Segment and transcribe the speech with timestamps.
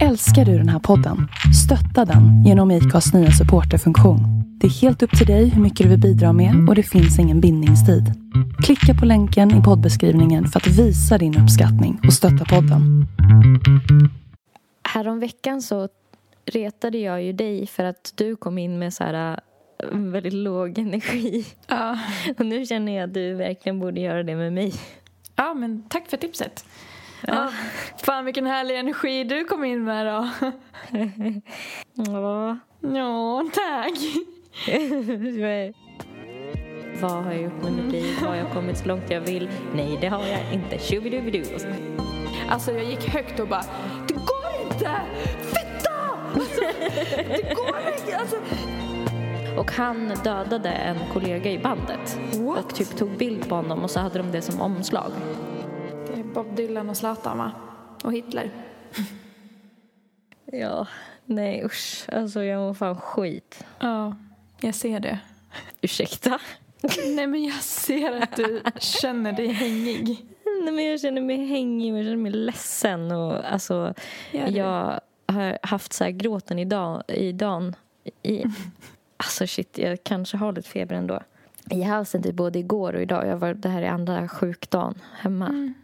[0.00, 1.28] Älskar du den här podden?
[1.64, 4.20] Stötta den genom IKAs nya supporterfunktion.
[4.60, 7.18] Det är helt upp till dig hur mycket du vill bidra med och det finns
[7.18, 8.04] ingen bindningstid.
[8.64, 13.06] Klicka på länken i poddbeskrivningen för att visa din uppskattning och stötta podden.
[14.88, 15.88] Häromveckan så
[16.46, 19.40] retade jag ju dig för att du kom in med så här
[19.92, 21.46] äh, väldigt låg energi.
[21.68, 21.98] Ja.
[22.38, 24.72] Och nu känner jag att du verkligen borde göra det med mig.
[25.36, 26.64] ja, men tack för tipset.
[27.26, 27.48] Ja.
[28.04, 30.28] Fan vilken härlig energi du kom in med då.
[31.94, 32.58] Ja.
[32.80, 33.98] Ja, tack.
[37.00, 38.16] Vad har jag gjort med mitt liv?
[38.26, 39.48] Har jag kommit så långt jag vill?
[39.74, 40.78] Nej, det har jag inte.
[40.78, 41.66] Så-
[42.48, 43.64] Alltså jag gick högt och bara
[44.08, 44.90] Det går inte!
[45.40, 45.92] Fitta!
[46.34, 46.60] Alltså,
[47.28, 48.16] det går inte!
[48.16, 48.36] Alltså,
[49.58, 52.18] Och han dödade en kollega i bandet.
[52.34, 52.64] What?
[52.64, 55.12] Och typ tog bild på honom och så hade de det som omslag.
[56.34, 57.52] Bob Dylan och Zlatan va?
[58.04, 58.50] Och Hitler.
[60.54, 60.86] Ja,
[61.24, 62.04] nej usch.
[62.12, 63.64] Alltså jag mår fan skit.
[63.78, 64.16] Ja,
[64.60, 65.18] jag ser det.
[65.80, 66.38] Ursäkta?
[67.06, 70.26] Nej men jag ser att du känner dig hängig.
[70.64, 73.12] Nej, men jag känner mig hängig och jag känner mig ledsen.
[73.12, 73.94] Och, alltså,
[74.30, 77.76] jag har haft så här gråten i, dag, i dagen.
[78.22, 78.44] I,
[79.16, 81.20] alltså shit, jag kanske har lite feber ändå.
[81.70, 83.26] I halsen typ både igår och idag.
[83.26, 85.46] Jag var, det här är andra sjukdagen hemma.
[85.46, 85.74] Mm.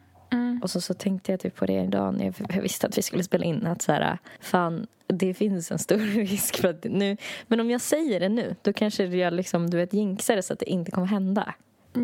[0.63, 3.23] Och så, så tänkte jag typ på det idag när jag, visste att vi skulle
[3.25, 3.67] spela in.
[3.67, 7.17] Att så här, fan, det finns en stor risk för att nu...
[7.47, 10.53] Men om jag säger det nu, då kanske jag liksom, du vet, jinxar det så
[10.53, 11.55] att det inte kommer hända.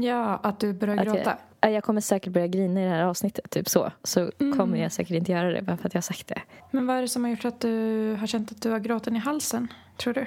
[0.03, 1.20] Ja, att du börjar Att gråta.
[1.20, 3.92] jag, ja, jag kommer säkert börja grina i det här avsnittet, typ så.
[4.03, 4.59] Så Mm.
[4.59, 6.42] kommer jag säkert inte göra det bara för att jag har sagt det.
[6.70, 9.16] Men vad är det som har gjort att du har känt att du har gråten
[9.16, 10.27] i halsen, tror du?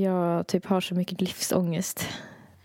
[0.00, 2.08] Jag typ har så mycket livsångest.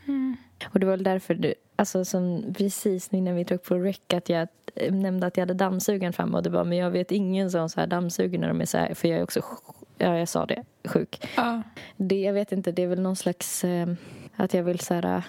[0.08, 0.38] Mm.
[0.66, 4.30] Och det var väl därför du, alltså som precis innan vi tog på rec att
[4.30, 4.48] jag
[4.92, 7.80] nämnde att jag hade dammsugaren framme och du bara, men jag vet ingen som så
[7.80, 9.42] här dammsuger när de är så här, för jag är också,
[9.98, 11.28] ja jag sa det, sjuk.
[11.36, 11.62] Ja.
[11.98, 13.88] Det, jag vet inte, det är väl någon slags, eh,
[14.36, 15.24] att jag vill så här eh,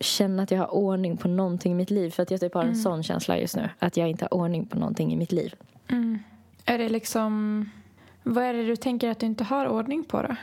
[0.00, 2.10] känna att jag har ordning på någonting i mitt liv.
[2.10, 4.66] För att jag typ har en sån känsla just nu, att jag inte har ordning
[4.66, 5.54] på någonting i mitt liv.
[5.88, 6.18] Mm.
[6.64, 7.64] Är det liksom...
[8.22, 10.36] Vad är det du tänker att du inte har ordning på då?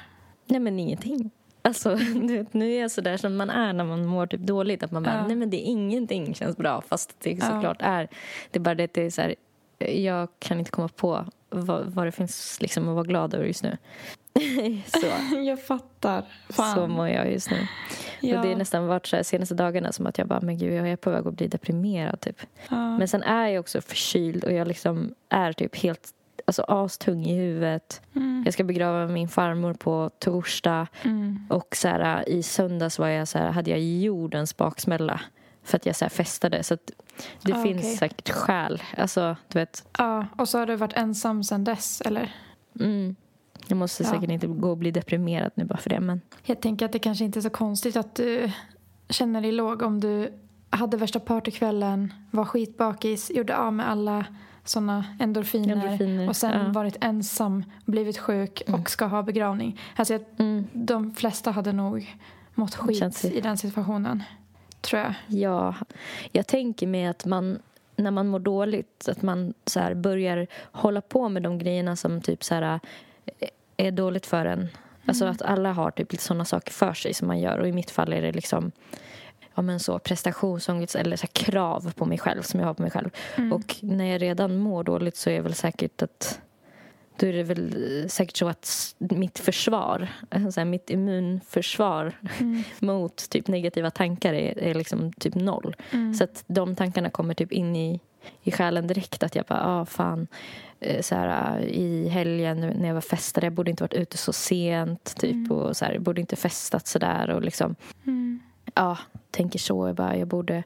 [0.46, 1.32] Nej men ingenting.
[1.62, 4.84] Alltså, vet, nu är jag så där som man är när man mår typ dåligt.
[4.84, 5.28] Att man bara, Ja.
[5.28, 6.82] nej men det är ingenting känns bra.
[6.88, 7.46] Fast det Ja.
[7.46, 8.08] såklart är.
[8.52, 9.36] Det är bara det att det är så här,
[9.80, 13.64] jag kan inte komma på vad, vad det finns liksom att vara glad över just
[13.64, 13.78] nu.
[14.88, 15.08] så,
[15.46, 16.26] Jag fattar.
[16.50, 16.76] Fan.
[16.76, 17.68] så mår jag just nu.
[18.22, 18.38] ja.
[18.40, 20.74] Och det är nästan varit så här senaste dagarna som att jag bara, men gud
[20.74, 22.42] jag är på väg att bli deprimerad typ.
[22.70, 22.98] ja.
[22.98, 26.10] Men sen är jag också förkyld och jag liksom är typ helt
[26.60, 28.02] alltså, astung i huvudet.
[28.16, 28.42] Mm.
[28.46, 30.88] Jag ska begrava min farmor på torsdag.
[31.04, 31.46] Mm.
[31.50, 35.22] Och så här, i söndags var jag så här, hade jag jordens baksmälla
[35.64, 36.64] för att jag så här, festade.
[36.64, 36.78] Så
[37.42, 37.98] det Ah, finns okej.
[37.98, 38.82] säkert skäl.
[38.98, 39.88] Alltså, du vet.
[39.98, 42.36] Ja, och så har du varit ensam sen dess, eller?
[42.80, 43.16] Mm,
[43.68, 44.10] jag måste Ja.
[44.10, 46.00] säkert inte gå och bli deprimerad nu bara för det.
[46.00, 48.52] Men Jag tänker att det kanske inte är så konstigt att du
[49.10, 50.34] känner dig låg om du
[50.70, 54.26] hade värsta partykvällen, var skitbakis, gjorde av med alla
[54.64, 56.72] såna endorfiner, Endorfiner, och sen ja.
[56.72, 59.80] varit ensam, blivit sjuk och ska ha begravning.
[59.96, 62.18] Alltså jag, mm, de flesta hade nog
[62.54, 64.24] mått skit i den situationen.
[64.82, 65.14] Tror jag.
[65.28, 65.76] ja,
[66.32, 67.60] jag tänker mig att man
[67.96, 72.22] när man mår dåligt att man så här, börjar hålla på med de grejerna som
[72.22, 72.80] typ så här,
[73.40, 74.68] eh, är dåligt för en.
[75.06, 77.58] Alltså att alla har typ lite sådana saker för sig som man gör.
[77.58, 78.72] Och i mitt fall är det liksom
[79.56, 82.82] ja, men så, prestationsångest eller så här, krav på mig själv som jag har på
[82.82, 83.10] mig själv.
[83.52, 86.42] Och när jag redan mår dåligt så är det väl säkert att
[87.22, 90.08] då är det väl eh, säkert så att mitt försvar,
[90.52, 92.14] så här, mitt immunförsvar
[92.80, 95.76] mot typ negativa tankar är, är liksom typ noll.
[96.18, 98.00] Så att de tankarna kommer typ in i,
[98.44, 99.24] i själen direkt.
[99.24, 100.28] Att jag bara, ah fan,
[100.80, 104.34] eh, så här, i helgen när jag var festade, jag borde inte varit ute så
[104.34, 107.76] sent typ och så här, jag borde inte festat så där och liksom
[108.74, 108.98] ja,
[109.32, 109.88] tänker så.
[109.88, 110.64] Jag, bara, jag borde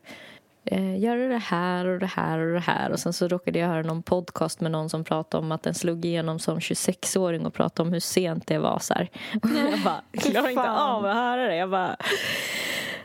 [0.66, 2.92] eh, göra det här och det här och det här.
[2.92, 5.74] Och sen så råkade jag höra någon podcast med någon som pratade om att den
[5.74, 8.80] slog igenom som 26-åring och pratade om hur sent det var.
[8.80, 9.10] Så här.
[9.44, 11.56] Och jag bara, klarar inte av att höra det.
[11.56, 11.98] Jag bara,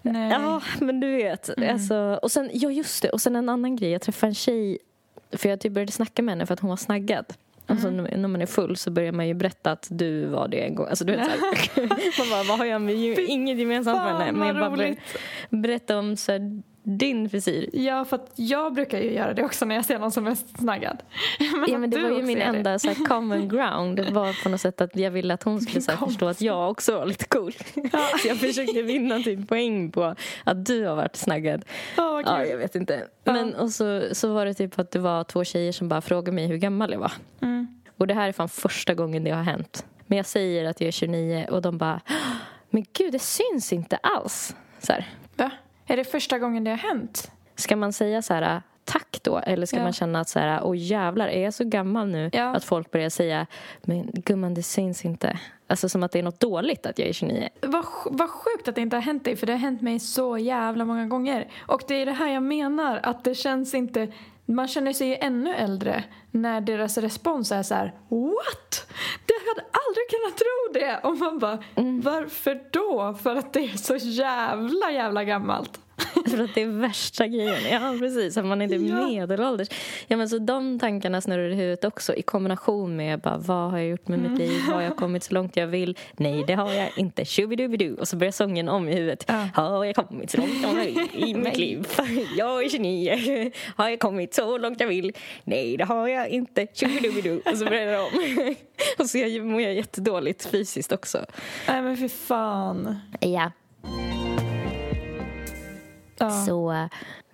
[0.02, 0.31] Nej.
[0.31, 1.50] ja, men du vet.
[1.70, 3.91] Alltså, och sen, ja just det, och sen en annan grej.
[3.91, 4.79] Jag träffade en tjej,
[5.32, 7.25] för jag typ började snacka med henne för att hon var snaggad.
[7.70, 10.61] Alltså, när när man är full så börjar man ju berätta att du var det
[10.64, 10.87] en gång.
[10.87, 11.28] Alltså, du vet,
[12.19, 14.38] man bara, vad har jag med inget gemensamt med henne.
[14.38, 14.99] Men jag bara roligt.
[15.50, 16.62] berätta om så här,
[16.99, 17.71] din frisyr.
[17.73, 21.03] Ja, för jag brukar ju göra det också när jag ser någon som är snaggad.
[21.39, 22.45] Men Ja, men det var ju min det.
[22.45, 24.01] enda så här, common ground.
[24.11, 26.71] Var på något sätt att jag ville att hon skulle så här, förstå att jag
[26.71, 27.53] också var lite cool.
[28.23, 30.15] Så jag försökte vinna typ poäng på
[30.45, 31.65] att du har varit snaggad.
[31.97, 33.07] Ja, vad Ja, jag vet inte.
[33.25, 33.33] Ja.
[33.33, 36.33] Men och så, så var det typ att det var två tjejer som bara frågade
[36.33, 37.13] mig hur gammal jag var.
[37.43, 37.81] Mm.
[37.97, 39.87] Och det här är fan första gången det har hänt.
[40.07, 42.01] Men jag säger att jag är 29 och de bara
[42.71, 44.55] Men gud, det syns inte alls.
[44.79, 45.09] Så här.
[45.37, 45.51] Va?
[45.91, 47.31] Är det första gången det har hänt?
[47.55, 49.39] Ska man säga så här tack då?
[49.39, 49.83] Eller ska Ja.
[49.83, 52.31] man känna att så här, åh jävlar, är jag så gammal nu?
[52.33, 52.57] Ja.
[52.57, 53.47] Att folk börjar säga,
[53.83, 55.39] men gumman det syns inte.
[55.67, 57.49] Alltså som att det är något dåligt att jag är 29.
[57.63, 60.39] Vad, vad sjukt att det inte har hänt dig, för det har hänt mig så
[60.39, 61.49] jävla många gånger.
[61.61, 64.09] Och det är det här jag menar, att det känns inte...
[64.47, 68.87] Man känner sig ju ännu äldre när deras respons är så här: What?
[69.27, 71.09] Det hade aldrig kunnat tro det!
[71.09, 71.59] Och man bara,
[72.12, 73.15] varför då?
[73.23, 75.81] För att det är så jävla, jävla gammalt.
[76.31, 77.56] För att det är värsta grejen.
[77.71, 78.37] Ja, precis.
[78.37, 79.06] Att man är typ Ja.
[79.09, 79.69] medelålders.
[80.06, 83.79] Ja, men så de tankarna snurrar i huvudet också i kombination med bara, vad har
[83.79, 84.61] jag gjort med mitt liv?
[84.61, 85.99] Har jag kommit så långt jag vill?
[86.17, 87.25] Nej, det har jag inte.
[87.25, 87.97] Shubidubidoo.
[88.00, 89.25] Och så börjar sången om i huvudet.
[89.29, 89.49] Ja.
[89.55, 91.87] Har jag kommit så långt jag vill i mitt liv?
[92.37, 93.50] Jag är 29.
[93.77, 95.12] Har jag kommit så långt jag vill?
[95.44, 96.67] Nej, det har jag inte.
[96.75, 97.40] Shubidubidoo.
[97.52, 98.55] Och så börjar det om.
[98.99, 101.25] Och så jag- mår jag jättedåligt fysiskt också.
[101.69, 102.99] Nej men fy fan.
[103.20, 103.52] Ja.
[106.19, 106.31] Ja.
[106.31, 106.88] Så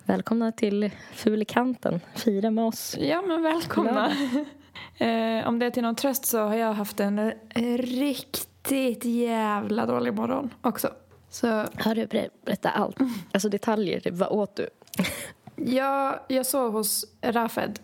[0.05, 1.99] välkomna till Fulikanten.
[2.15, 2.95] Fira med oss.
[2.99, 4.07] Ja, men välkomna.
[4.97, 7.31] eh, om det är till någon tröst så har jag haft en
[7.77, 10.89] riktigt jävla dålig morgon också.
[11.29, 12.97] Så Har du ber- berätta allt?
[13.31, 14.01] Alltså detaljer.
[14.11, 14.69] Vad åt du?
[15.55, 17.79] jag, jag sov hos Rafed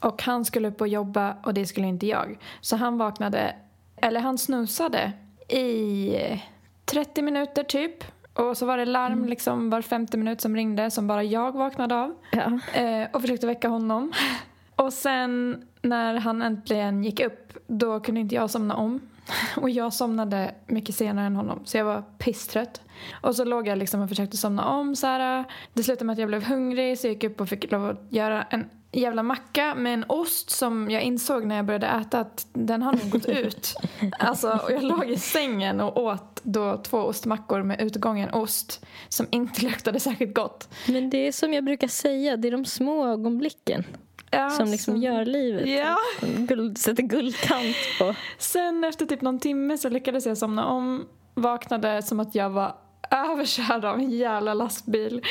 [0.00, 2.38] och han skulle upp och jobba och det skulle inte jag.
[2.60, 3.54] Så han vaknade,
[3.96, 5.12] eller han snusade
[5.48, 6.16] i
[6.84, 8.04] 30 minuter typ.
[8.34, 11.94] Och så var det larm liksom var femte minut som ringde som bara jag vaknade
[11.94, 12.14] av.
[12.32, 12.80] Ja.
[12.80, 14.12] eh, och försökte väcka honom.
[14.76, 19.00] Och sen när han äntligen gick upp, då kunde inte jag somna om.
[19.56, 22.80] Och jag somnade mycket senare än honom, så jag var pisstrött.
[23.22, 24.96] Och så låg jag liksom och försökte somna om.
[24.96, 25.44] Så här.
[25.72, 28.06] Det slutade med att jag blev hungrig, så jag gick upp och fick lov att
[28.10, 32.46] göra en jävla macka med en ost som jag insåg när jag började äta att
[32.52, 33.74] den har nog gått ut.
[34.18, 39.26] Alltså, och jag låg i sängen och åt då två ostmackor med utgången ost som
[39.30, 40.68] inte luktade särskilt gott.
[40.88, 43.84] Men det är som jag brukar säga, det är de små ögonblicken
[44.30, 45.66] Ja, som liksom så- gör livet.
[45.68, 45.96] Ja.
[46.36, 48.14] Guld, sätter guldkant på.
[48.38, 51.06] Sen efter typ någon timme så lyckades jag somna om.
[51.34, 52.74] Vaknade som att jag var
[53.10, 55.22] överkörd av en jävla lastbil.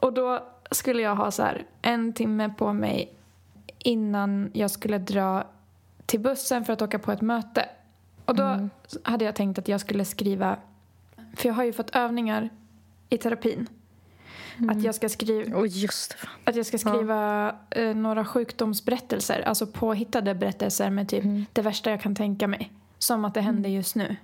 [0.00, 3.12] Och då skulle jag ha så här en timme på mig
[3.78, 5.44] innan jag skulle dra
[6.06, 7.68] till bussen för att åka på ett möte.
[8.24, 8.68] Och då
[9.02, 10.56] hade jag tänkt att jag skulle skriva,
[11.36, 12.50] för jag har ju fått övningar
[13.08, 13.68] i terapin.
[14.70, 15.56] Att jag ska skriva det.
[16.16, 16.30] fan.
[16.44, 22.00] att jag ska skriva eh, några sjukdomsberättelser, alltså påhittade berättelser med typ det värsta jag
[22.00, 22.72] kan tänka mig.
[22.98, 24.16] Som att det händer just nu.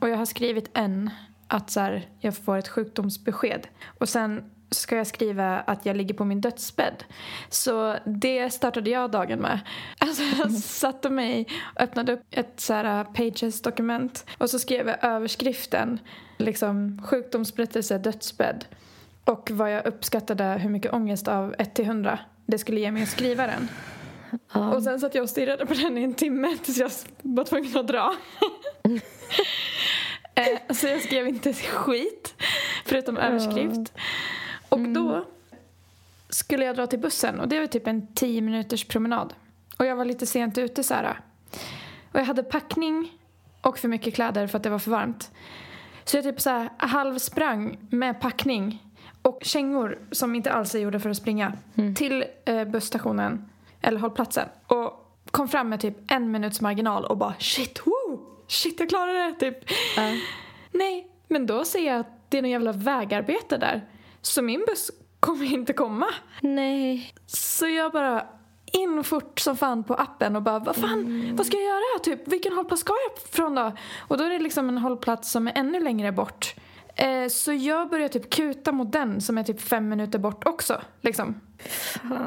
[0.00, 1.10] Och jag har skrivit en,
[1.46, 3.66] att så här, jag får ett sjukdomsbesked.
[3.98, 7.04] Och sen ska jag skriva att jag ligger på min dödsbädd.
[7.48, 9.60] Så det startade jag dagen med.
[9.98, 15.04] Alltså jag satte mig och öppnade upp ett så här Pages-dokument och så skrev jag
[15.04, 15.98] överskriften,
[16.36, 18.64] liksom sjukdomsberättelse, dödsbädd.
[19.24, 23.02] Och vad jag uppskattade hur mycket ångest av 1 till 100 det skulle ge mig
[23.02, 23.68] att skriva den.
[24.52, 24.74] Ja.
[24.74, 26.90] Och sen satt jag och stirrade på den i en timme tills jag
[27.22, 28.14] var tvungen att dra.
[30.38, 32.34] Eh, så jag skrev inte skit,
[32.84, 33.92] förutom överskrift.
[34.68, 35.24] Och då
[36.28, 39.34] skulle jag dra till bussen och det var typ en 10 minuters promenad.
[39.78, 41.20] Och jag var lite sent ute så här.
[42.12, 43.12] Och jag hade packning
[43.60, 45.30] och för mycket kläder för att det var för varmt.
[46.04, 48.82] Så jag typ så här halvsprang med packning
[49.22, 51.52] och kängor som inte alls är gjorda för att springa
[51.96, 53.48] till eh, busstationen,
[53.80, 54.48] eller hållplatsen.
[54.66, 58.20] Och kom fram med typ en minuts marginal och bara shit, woo!
[58.46, 59.32] Shit, jag klarade det!
[59.34, 59.70] Typ.
[60.72, 63.84] Nej, men då ser jag att det är någon jävla vägarbete där.
[64.22, 66.06] Så min buss kommer inte komma.
[66.40, 67.14] Nej.
[67.26, 68.26] Så jag bara
[68.72, 71.98] in fort som fan på appen och bara vad fan, vad ska jag göra?
[72.02, 73.72] Typ, vilken hållplats ska jag från då?
[73.98, 76.54] Och då är det liksom en hållplats som är ännu längre bort.
[76.94, 80.80] Eh, så jag börjar typ kuta mot den som är typ fem minuter bort också.
[81.00, 81.40] Liksom.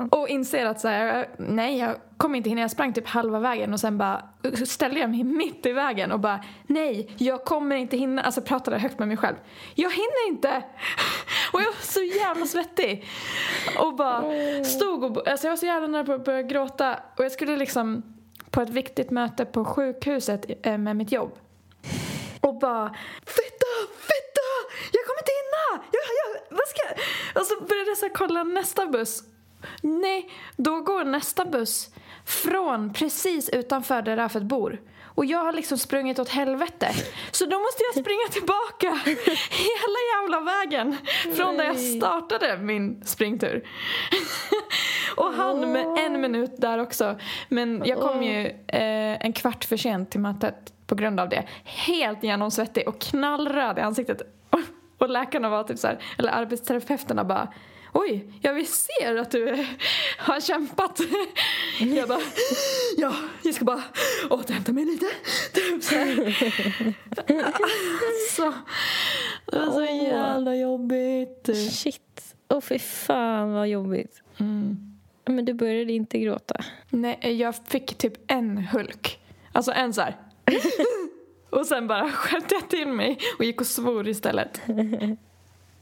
[0.09, 2.61] Och inser att så här, nej jag kommer inte hinna.
[2.61, 4.23] Jag sprang typ halva vägen och sen bara
[4.65, 8.21] ställde jag mig mitt i vägen och bara nej, jag kommer inte hinna.
[8.21, 9.35] Alltså pratade högt med mig själv.
[9.75, 10.63] Jag hinner inte!
[11.53, 13.05] Och jag var så jävla svettig.
[13.79, 14.23] Och bara
[14.63, 16.99] stod och, alltså jag var så jävla nära på att börja gråta.
[17.17, 18.03] Och jag skulle liksom
[18.49, 21.31] på ett viktigt möte på sjukhuset eh, med mitt jobb.
[22.51, 23.73] Och bara Fitta!
[24.09, 24.51] Fitta!
[24.91, 25.83] Jag kommer inte hinna!
[25.91, 26.97] Jag, jag, vad ska jag?
[27.41, 29.23] Och så började jag så kolla nästa buss.
[29.81, 31.89] Nej, då går nästa buss
[32.25, 34.81] från precis utanför där Rafet bor.
[35.15, 36.91] Och jag har liksom sprungit åt helvete.
[37.31, 38.99] Så då måste jag springa tillbaka
[39.49, 40.97] hela jävla vägen
[41.35, 43.67] från där jag startade min springtur.
[45.15, 47.19] och han med en minut där också.
[47.49, 51.43] Men jag kom ju eh, en kvart för sent till mötet på grund av det.
[51.63, 54.21] Helt genomsvettig och knallröd i ansiktet.
[54.97, 57.53] Och läkarna var typ så här, eller arbetsterapeuterna bara
[57.93, 59.65] Oj, ja vi ser att du
[60.17, 60.99] har kämpat.
[61.79, 62.19] Jag bara,
[62.97, 63.83] ja, jag ska bara
[64.29, 65.05] återhämta mig lite.
[65.53, 66.35] Typ så här.
[68.35, 68.53] Så,
[69.45, 71.49] det var så jävla jobbigt.
[71.71, 72.35] Shit.
[72.49, 74.21] Åh oh, fy fan vad jobbigt.
[74.39, 74.97] Mm.
[75.25, 76.55] Men du började inte gråta?
[76.89, 79.19] Nej, jag fick typ en hulk.
[79.51, 80.30] Alltså en så här.
[81.49, 84.61] och sen bara skärpte jag till mig och gick och svor istället.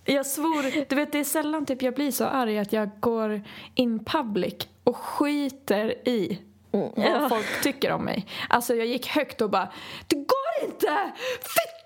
[0.05, 3.41] Jag svor, du vet det är sällan typ jag blir så arg att jag går
[3.75, 6.39] in public och skiter i
[6.71, 8.25] vad folk tycker om mig.
[8.49, 9.69] Alltså jag gick högt och bara
[10.07, 11.11] Det går inte!
[11.39, 11.78] Fitta!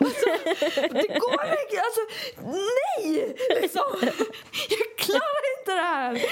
[0.00, 0.26] Alltså,
[0.76, 1.82] det går inte!
[1.84, 2.00] Alltså,
[2.42, 3.36] nej!
[3.62, 3.82] Liksom.
[4.68, 6.22] Jag klarar inte det här!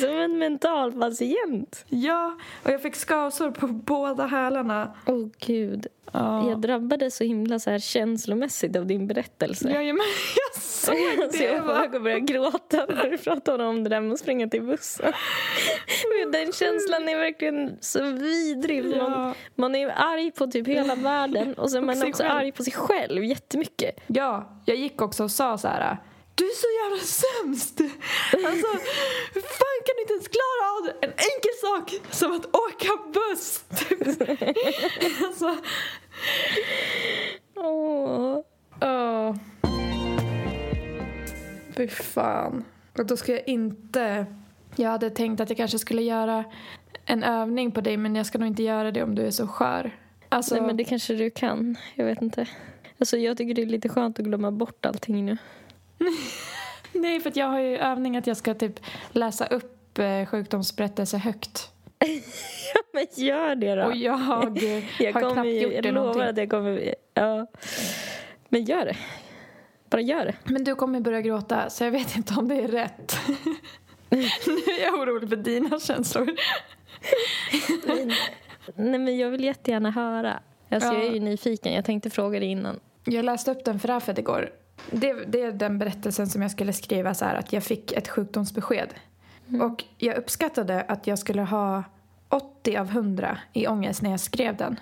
[0.00, 1.84] Som en mental patient.
[1.88, 4.94] Ja, och jag fick skavsår på båda hälarna.
[5.06, 5.86] Åh oh, gud.
[6.12, 6.48] Ja.
[6.48, 9.70] Jag drabbades så himla så här känslomässigt av din berättelse.
[9.70, 10.06] Jajamän,
[10.54, 10.96] jag såg
[11.32, 11.44] Så det.
[11.44, 14.00] jag Jag var på bara, väg att börja gråta när du pratade om det där
[14.00, 15.12] med att springa till bussen.
[16.32, 18.82] Den känslan är verkligen så vidrig.
[18.92, 19.34] för Man, Ja.
[19.54, 22.36] man är arg på typ hela världen och så är Och man sig också själv.
[22.36, 24.00] arg på sig själv jättemycket.
[24.06, 25.96] Ja, jag gick också och sa så här.
[26.38, 27.80] Du är så jävla sämst!
[28.32, 28.66] Alltså,
[29.34, 33.64] hur fan kan du inte ens klara av en enkel sak som att åka buss?
[33.76, 34.28] Typ.
[35.26, 35.56] Alltså,
[37.56, 38.40] Åh.
[38.80, 39.36] åh.
[41.76, 42.64] Fy fan.
[42.98, 44.26] Och då ska jag inte...
[44.76, 46.44] Jag hade tänkt att jag kanske skulle göra
[47.04, 49.46] en övning på dig men jag ska nog inte göra det om du är så
[49.46, 49.96] skör.
[50.28, 51.76] Alltså, Nej, men det kanske du kan.
[51.94, 52.46] Jag vet inte.
[52.98, 55.36] Alltså, jag tycker det är lite skönt att glömma bort allting nu.
[56.92, 61.70] Nej, för jag har ju övning att jag ska typ läsa upp eh, sjukdomsberättelse högt.
[62.74, 63.84] Ja, men gör det då.
[63.84, 66.22] Och jag, eh, jag har knappt gjort jag det lovar någonting.
[66.22, 66.94] att jag kommer...
[67.14, 67.46] Ja.
[68.48, 68.96] Men gör det.
[69.90, 70.34] Bara gör det.
[70.44, 73.16] Men du kommer börja gråta, så jag vet inte om det är rätt.
[74.10, 74.18] nu
[74.78, 76.26] är jag orolig för dina känslor.
[77.86, 78.16] Nej,
[78.74, 80.40] nej, men jag vill jättegärna höra.
[80.70, 80.94] Alltså, Ja.
[80.94, 81.72] Jag är ju nyfiken.
[81.72, 82.80] Jag tänkte fråga dig innan.
[83.04, 84.50] Jag läste upp den för Rafet igår.
[84.90, 88.08] Det, det är den berättelsen som jag skulle skriva så här att jag fick ett
[88.08, 88.94] sjukdomsbesked.
[89.62, 91.84] Och jag uppskattade att jag skulle ha
[92.28, 94.80] 80 av 100 i ångest när jag skrev den.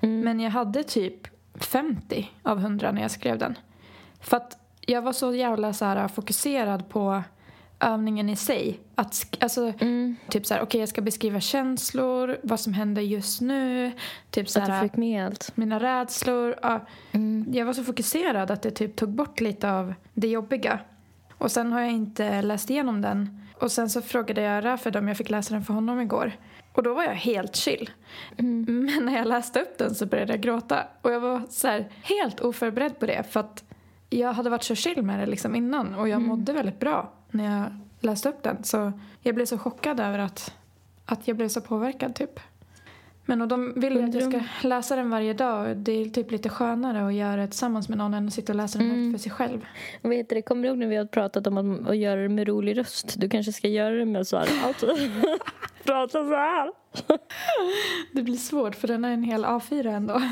[0.00, 3.58] Men jag hade typ 50 av 100 när jag skrev den.
[4.20, 7.22] För att jag var så jävla så här fokuserad på
[7.80, 8.80] övningen i sig.
[8.94, 9.72] Att, alltså,
[10.28, 13.92] Typ så här, okej jag ska beskriva känslor, vad som händer just nu.
[14.30, 15.56] Typ så Att du här, fick med allt.
[15.56, 16.54] mina rädslor.
[16.62, 16.86] Ja.
[17.52, 20.78] Jag var så fokuserad att det typ tog bort lite av det jobbiga.
[21.38, 23.42] Och sen har jag inte läst igenom den.
[23.60, 26.32] Och sen så frågade jag Rafed om jag fick läsa den för honom igår.
[26.72, 27.90] Och då var jag helt chill.
[28.36, 30.86] Men när jag läste upp den så började jag gråta.
[31.02, 33.22] Och jag var så här, helt oförberedd på det.
[33.30, 33.64] För att
[34.10, 35.94] jag hade varit så chill med det liksom innan.
[35.94, 38.64] Och jag mådde väldigt bra när jag läste upp den.
[38.64, 40.54] Så jag blev så chockad över att,
[41.04, 42.40] att jag blev så påverkad typ.
[43.28, 45.76] Men och de vill att jag ska läsa den varje dag.
[45.76, 48.56] Det är typ lite skönare att göra det tillsammans med någon än att sitta och
[48.56, 49.66] läsa den högt för sig själv.
[50.02, 50.42] Vad heter det?
[50.42, 53.14] Kommer du ihåg när vi har pratat om att, att göra det med rolig röst?
[53.20, 54.48] Du kanske ska göra det med så här.
[54.66, 54.86] Alltså,
[55.84, 56.72] prata så här.
[58.12, 60.22] Det blir svårt för den är en hel A4 ändå.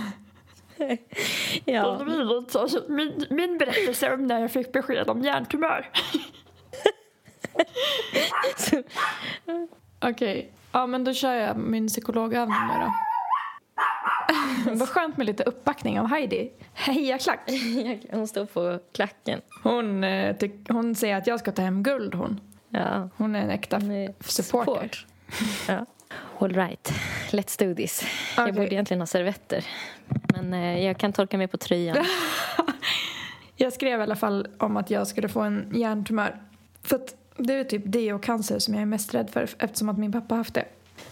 [1.65, 2.05] Ja.
[2.89, 5.91] Min, min berättelse om när jag fick besked om hjärntumör.
[10.11, 12.93] Okej, ja men då kör jag min psykologövning nu då.
[14.73, 16.53] Vad skönt med lite uppbackning av Heidi.
[16.75, 17.51] Heja klack!
[18.11, 19.41] Hon står på klacken.
[19.63, 20.37] Hon, eh,
[20.69, 22.41] hon säger att jag ska ta hem guld hon.
[22.69, 23.09] Ja.
[23.17, 24.73] Hon är en äkta är supporter.
[24.73, 25.07] support.
[25.69, 25.87] Ja.
[26.39, 26.93] All right,
[27.31, 28.05] let's do this.
[28.37, 28.53] Jag Okej.
[28.53, 29.65] borde egentligen ha servetter.
[30.35, 32.05] Men eh, jag kan torka mig på tröjan.
[33.57, 36.43] Jag skrev i alla fall om att jag skulle få en hjärntumör.
[36.83, 39.89] För att det är typ det och cancer som jag är mest rädd för eftersom
[39.89, 40.65] att min pappa haft det.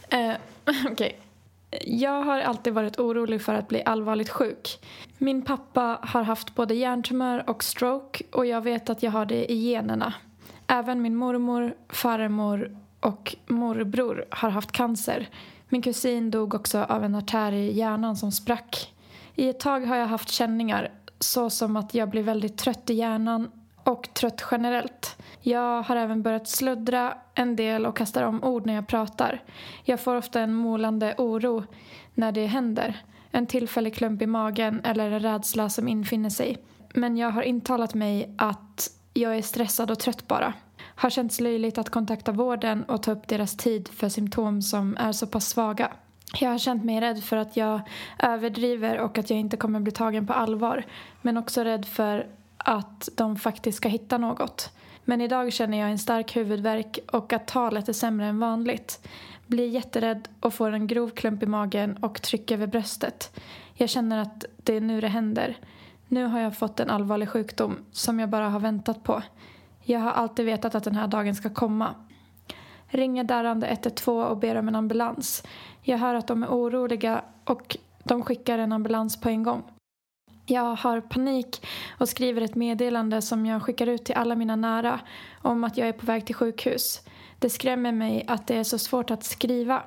[0.08, 0.34] Eh,
[0.90, 1.20] Okej.
[1.84, 4.78] Jag har alltid varit orolig för att bli allvarligt sjuk.
[5.18, 9.52] Min pappa har haft både hjärntumör och stroke och jag vet att jag har det
[9.52, 10.14] i generna.
[10.66, 15.28] Även min mormor, farmor och morbror har haft cancer.
[15.68, 18.92] Min kusin dog också av en artär i hjärnan som sprack.
[19.34, 22.94] I ett tag har jag haft känningar så som att jag blir väldigt trött i
[22.94, 23.50] hjärnan
[23.84, 25.16] och trött generellt.
[25.40, 29.42] Jag har även börjat sluddra en del och kastar om ord när jag pratar.
[29.84, 31.64] Jag får ofta en molande oro
[32.14, 33.02] när det händer.
[33.30, 36.58] En tillfällig klump i magen eller en rädsla som infinner sig.
[36.94, 40.52] Men jag har intalat mig att jag är stressad och trött bara.
[40.96, 45.12] Har känts löjligt att kontakta vården och ta upp deras tid för symptom som är
[45.12, 45.92] så pass svaga.
[46.40, 47.80] Jag har känt mig rädd för att jag
[48.18, 50.84] överdriver och att jag inte kommer bli tagen på allvar.
[51.22, 52.26] Men också rädd för
[52.64, 54.72] att de faktiskt ska hitta något.
[55.04, 59.08] Men idag känner jag en stark huvudvärk och att talet är sämre än vanligt.
[59.46, 63.40] Blir jätterädd och får en grov klump i magen och tryck över bröstet.
[63.74, 65.56] Jag känner att det är nu det händer.
[66.08, 69.22] Nu har jag fått en allvarlig sjukdom som jag bara har väntat på.
[69.82, 71.94] Jag har alltid vetat att den här dagen ska komma.
[72.86, 75.42] Ringer darrande 112 och ber om en ambulans.
[75.82, 79.62] Jag hör att de är oroliga och de skickar en ambulans på en gång.
[80.46, 81.66] Jag har panik
[81.98, 85.00] och skriver ett meddelande som jag skickar ut till alla mina nära
[85.42, 87.00] om att jag är på väg till sjukhus.
[87.38, 89.82] Det skrämmer mig att det är så svårt att skriva.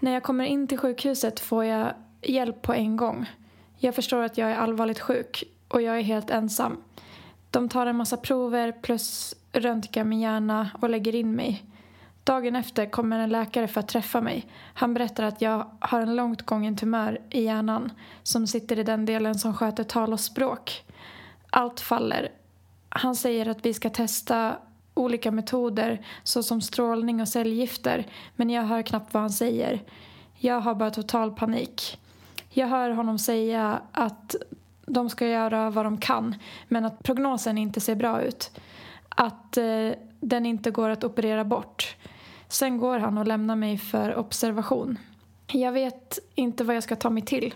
[0.00, 3.30] När jag kommer in till sjukhuset får jag hjälp på en gång.
[3.78, 6.76] Jag förstår att jag är allvarligt sjuk och jag är helt ensam.
[7.50, 11.64] De tar en massa prover plus röntgar min hjärna och lägger in mig.
[12.24, 14.46] Dagen efter kommer en läkare för att träffa mig.
[14.74, 19.04] Han berättar att jag har en långt gången tumör i hjärnan som sitter i den
[19.06, 20.84] delen som sköter tal och språk.
[21.50, 22.32] Allt faller.
[22.88, 24.56] Han säger att vi ska testa
[24.94, 29.82] olika metoder såsom strålning och cellgifter men jag hör knappt vad han säger.
[30.38, 31.98] Jag har bara total panik.
[32.50, 34.36] Jag hör honom säga att
[34.86, 36.34] de ska göra vad de kan
[36.68, 38.50] men att prognosen inte ser bra ut.
[39.08, 41.96] Att eh, den inte går att operera bort.
[42.52, 44.98] Sen går han och lämnar mig för observation.
[45.46, 47.54] Jag vet inte vad jag ska ta mig till.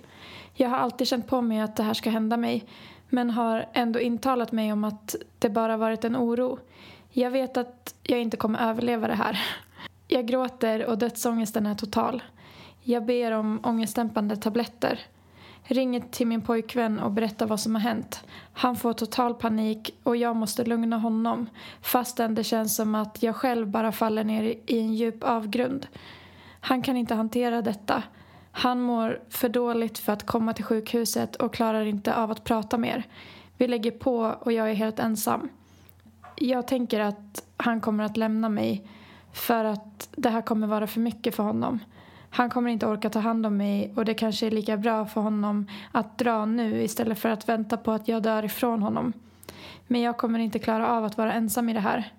[0.55, 2.65] Jag har alltid känt på mig att det här ska hända mig
[3.09, 6.59] men har ändå intalat mig om att det bara varit en oro.
[7.11, 9.41] Jag vet att jag inte kommer överleva det här.
[10.09, 12.23] Jag gråter och dödsångesten är total.
[12.83, 15.01] Jag ber om ångestdämpande tabletter.
[15.69, 18.25] Ringer till min pojkvän och berättar vad som har hänt.
[18.53, 21.47] Han får total panik och jag måste lugna honom
[21.83, 25.87] fastän det känns som att jag själv bara faller ner i en djup avgrund.
[26.61, 28.03] Han kan inte hantera detta.
[28.51, 32.79] Han mår för dåligt för att komma till sjukhuset och klarar inte av att prata
[32.79, 33.07] mer.
[33.57, 35.49] Vi lägger på och jag är helt ensam.
[36.37, 38.89] Jag tänker att han kommer att lämna mig
[39.33, 41.81] för att det här kommer vara för mycket för honom.
[42.37, 45.21] Han kommer inte orka ta hand om mig och det kanske är lika bra för
[45.21, 49.13] honom att dra nu istället för att vänta på att jag dör ifrån honom.
[49.87, 52.13] Men jag kommer inte klara av att vara ensam i det här.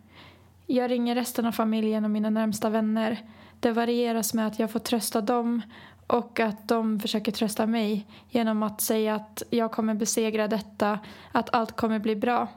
[0.66, 3.18] Jag ringer resten av familjen och mina närmsta vänner.
[3.60, 5.62] Det varieras med att jag får trösta dem
[6.08, 11.00] och att de försöker trösta mig genom att säga att jag kommer besegra detta,
[11.32, 12.48] att allt kommer bli bra.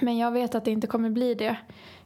[0.00, 1.56] Men jag vet att det inte kommer bli det.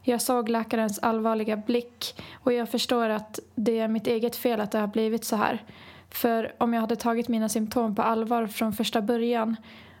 [0.07, 4.71] Jag såg läkarens allvarliga blick och jag förstår att det är mitt eget fel att
[4.71, 5.63] det har blivit så här.
[6.09, 9.55] För om jag hade tagit mina symptom på allvar från första början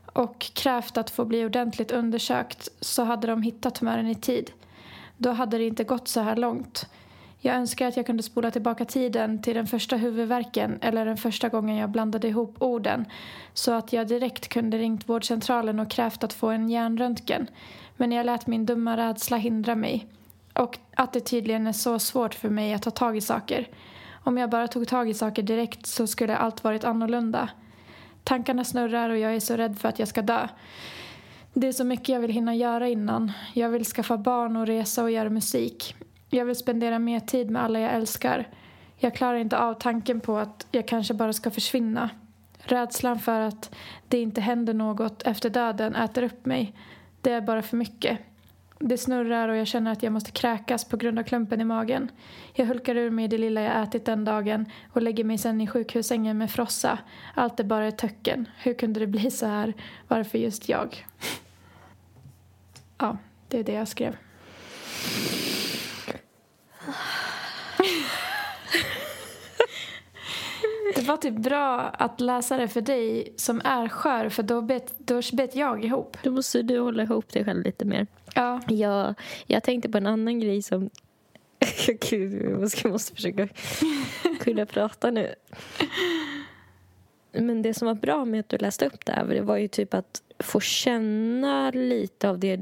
[0.05, 4.51] och krävt att få bli ordentligt undersökt så hade de hittat tumören i tid.
[5.17, 6.89] Då hade det inte gått så här långt.
[7.39, 11.49] Jag önskar att jag kunde spola tillbaka tiden till den första huvudvärken eller den första
[11.49, 13.05] gången jag blandade ihop orden
[13.53, 17.47] så att jag direkt kunde ringt vårdcentralen och krävt att få en hjärnröntgen.
[17.97, 20.07] Men jag lät min dumma rädsla hindra mig.
[20.53, 23.67] Och att det tydligen är så svårt för mig att ta tag i saker.
[24.23, 27.49] Om jag bara tog tag i saker direkt så skulle allt varit annorlunda.
[28.23, 30.47] Tankarna snurrar och jag är så rädd för att jag ska dö.
[31.53, 33.31] Det är så mycket jag vill hinna göra innan.
[33.53, 35.95] Jag vill skaffa barn och resa och göra musik.
[36.29, 38.47] Jag vill spendera mer tid med alla jag älskar.
[38.97, 42.09] Jag klarar inte av tanken på att jag kanske bara ska försvinna.
[42.59, 43.75] Rädslan för att
[44.07, 46.73] det inte händer något efter döden äter upp mig.
[47.25, 48.19] Det är bara för mycket.
[48.79, 52.11] Det snurrar och jag känner att jag måste kräkas på grund av klumpen i magen.
[52.53, 55.67] Jag hulkar ur mig det lilla jag ätit den dagen och lägger mig sen i
[55.67, 56.99] sjukhussängen med frossa.
[57.33, 58.49] Allt är bara ett töcken.
[58.57, 59.73] Hur kunde det bli så här?
[60.07, 61.05] Varför just jag?
[62.97, 64.15] Ja, det är det jag skrev.
[71.05, 75.21] Var typ bra att läsa det för dig som är skör för då bet, då
[75.33, 76.17] bet jag ihop.
[76.23, 78.07] Då måste du hålla ihop dig själv lite mer.
[78.35, 78.61] Ja.
[78.67, 79.13] Jag,
[79.47, 80.89] jag tänkte på en annan grej som...
[82.09, 83.47] Gud, jag måste, försöka
[84.39, 85.35] kunna prata nu.
[87.31, 89.67] Men det som var bra med att du läste upp det här det var ju
[89.67, 92.59] typ att få känna lite av det,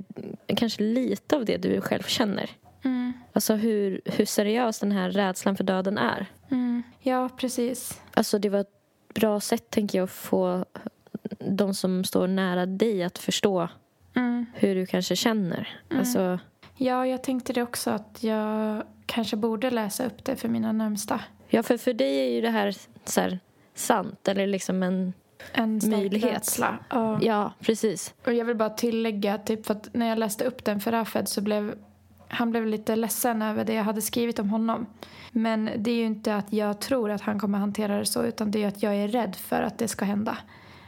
[0.48, 2.50] kanske lite av det du själv känner.
[2.84, 3.14] Mm.
[3.34, 6.26] Alltså hur, hur seriös den här rädslan för döden är.
[6.52, 6.84] Mm.
[7.00, 8.02] Ja, precis.
[8.14, 8.74] Alltså det var ett
[9.14, 10.66] bra sätt tänker jag att få
[11.40, 13.68] de som står nära dig att förstå
[14.16, 14.46] Mm.
[14.54, 15.80] hur du kanske känner.
[15.98, 16.40] Alltså,
[16.78, 21.20] Ja, jag tänkte det också att jag kanske borde läsa upp det för mina närmsta.
[21.50, 23.40] ja, för, för dig är ju det här, så här
[23.76, 25.14] sant, eller liksom en...
[25.54, 26.34] En Möjlighet.
[26.34, 26.78] rädsla.
[26.90, 27.20] Ja.
[27.22, 28.14] Ja, precis.
[28.26, 31.28] Och jag vill bara tillägga, typ, för att när jag läste upp den för Rafed
[31.28, 31.76] så blev
[32.34, 34.86] han blev lite ledsen över det jag hade skrivit om honom.
[35.32, 38.52] Men det är ju inte att jag tror att han kommer hantera det så utan
[38.52, 40.38] det är att jag är rädd för att det ska hända.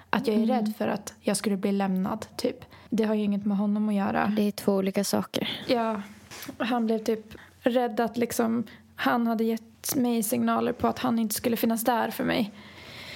[0.10, 2.65] Att jag är rädd för att jag skulle bli lämnad, typ.
[2.89, 4.34] Det har ju inget med honom att göra.
[4.36, 5.49] Det är två olika saker.
[5.67, 6.01] Ja,
[6.58, 8.63] han blev typ rädd att liksom
[8.95, 12.51] han hade gett mig signaler på att han inte skulle finnas där för mig.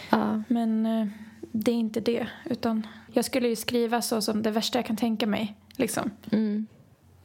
[0.09, 0.43] Ja.
[0.47, 1.07] Men eh,
[1.51, 2.27] det är inte det.
[2.45, 5.55] Utan jag skulle ju skriva så som det värsta jag kan tänka mig.
[5.75, 6.11] Liksom.
[6.31, 6.67] Mm.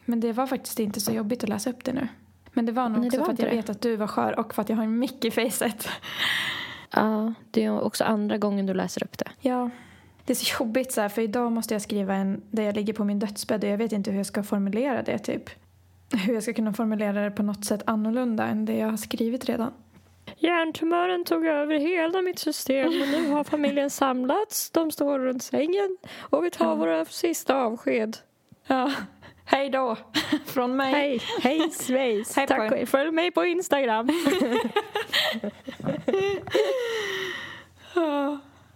[0.05, 2.09] Men det var faktiskt inte så jobbigt att läsa upp det nu.
[2.53, 3.57] Men det var nog Nej, också var för att jag det.
[3.57, 5.89] vet att du var skör och för att jag har en mick i facet.
[6.91, 9.31] ja, det är också andra gången du läser upp det.
[9.41, 9.71] Ja.
[10.25, 12.93] Det är så jobbigt så här, för idag måste jag skriva en där jag ligger
[12.93, 15.51] på min dödsbädd och jag vet inte hur jag ska formulera det typ.
[16.27, 19.45] Hur jag ska kunna formulera det på något sätt annorlunda än det jag har skrivit
[19.45, 19.73] redan.
[20.37, 24.71] Hjärntumören tog över hela mitt system och nu har familjen samlats.
[24.71, 26.75] De står runt sängen och vi tar Ja.
[26.75, 28.17] våra sista avsked.
[28.67, 28.93] Ja.
[29.45, 29.97] Hej då
[30.47, 30.93] från mig.
[30.93, 32.37] Hej, hej svejs.
[32.37, 34.09] Hej Tack följ mig på Instagram.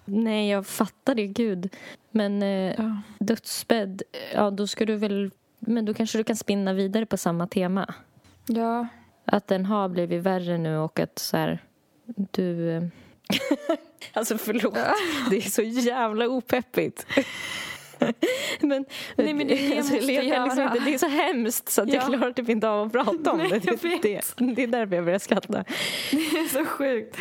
[0.05, 1.75] Nej, jag fattar det, gud.
[2.11, 2.97] Men eh, Ja.
[3.19, 4.03] dödsbädd,
[4.35, 5.31] ja då ska du väl...
[5.59, 7.95] Men då kanske du kan spinna vidare på samma tema.
[8.47, 8.87] ja.
[9.31, 11.59] Att den har blivit värre nu och att så här,
[12.31, 12.71] du...
[12.77, 12.83] eh,
[14.13, 14.75] alltså förlåt,
[15.31, 17.07] det är så jävla opeppigt.
[18.61, 18.85] men,
[19.17, 21.89] Nej, men det det jag jag kan liksom inte, det är så hemskt så att
[21.93, 22.07] jag Ja.
[22.19, 23.65] klarar typ inte av att prata om Nej, det.
[23.65, 24.55] jag Det, det.
[24.55, 25.65] det är därför jag börjar skratta.
[26.11, 27.17] Det är så sjukt.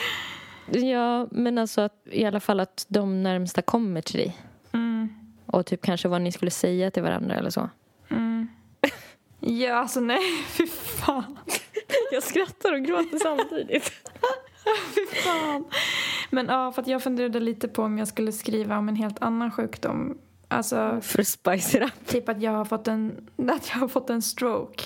[0.71, 4.37] Ja, men alltså att, i alla fall att de närmsta kommer till dig.
[4.73, 5.09] Mm.
[5.45, 7.69] Och typ kanske vad ni skulle säga till varandra eller så.
[8.09, 8.47] Mm.
[9.39, 11.39] Ja, alltså nej, fy fan.
[12.11, 13.91] Jag skrattar och gråter samtidigt.
[14.95, 15.65] Fy fan.
[16.29, 19.21] Men ja, för att jag funderade lite på om jag skulle skriva om en helt
[19.21, 20.17] annan sjukdom.
[20.47, 22.07] Alltså, För att spice it up.
[22.07, 24.83] typ att jag har fått en, att jag har fått en stroke.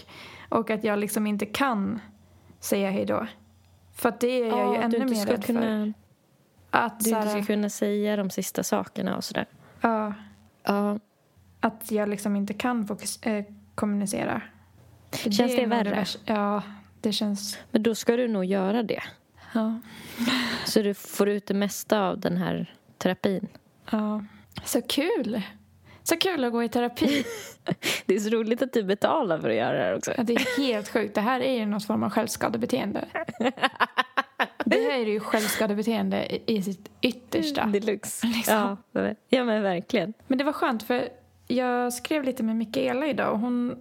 [0.49, 1.99] Och att jag liksom inte kan
[2.59, 3.27] säga hej då.
[3.95, 5.53] För att det är jag ju att ännu mer rädd för.
[5.53, 5.93] kunna,
[6.69, 9.45] Att, du inte ska kunna säga de sista sakerna och sådär.
[9.81, 10.13] ja,
[10.63, 10.99] Ja.
[11.59, 13.45] att jag liksom inte kan fokus, eh,
[13.75, 14.41] kommunicera.
[15.11, 15.89] För Känns det nog värre?
[15.89, 16.61] värsta- Ja,
[17.01, 17.57] det känns...
[17.71, 19.03] Men då ska du nog göra det.
[19.53, 19.79] Ja.
[20.65, 23.47] Så du får ut det mesta av den här terapin.
[23.91, 24.23] ja.
[24.63, 25.41] Så kul!
[26.03, 27.23] Så kul att gå i terapi.
[28.05, 30.13] Det är så roligt att du betalar för att göra det här också.
[30.17, 31.15] Ja, det är helt sjukt.
[31.15, 33.05] Det här är ju någon form av självskadebeteende.
[34.65, 37.65] Det här är ju självskadebeteende i i sitt yttersta.
[37.65, 38.27] Deluxe.
[38.35, 38.77] Liksom.
[38.93, 40.13] Ja, ja, men verkligen.
[40.27, 41.09] Men det var skönt för
[41.47, 43.75] jag skrev lite med Mikaela idag och hon,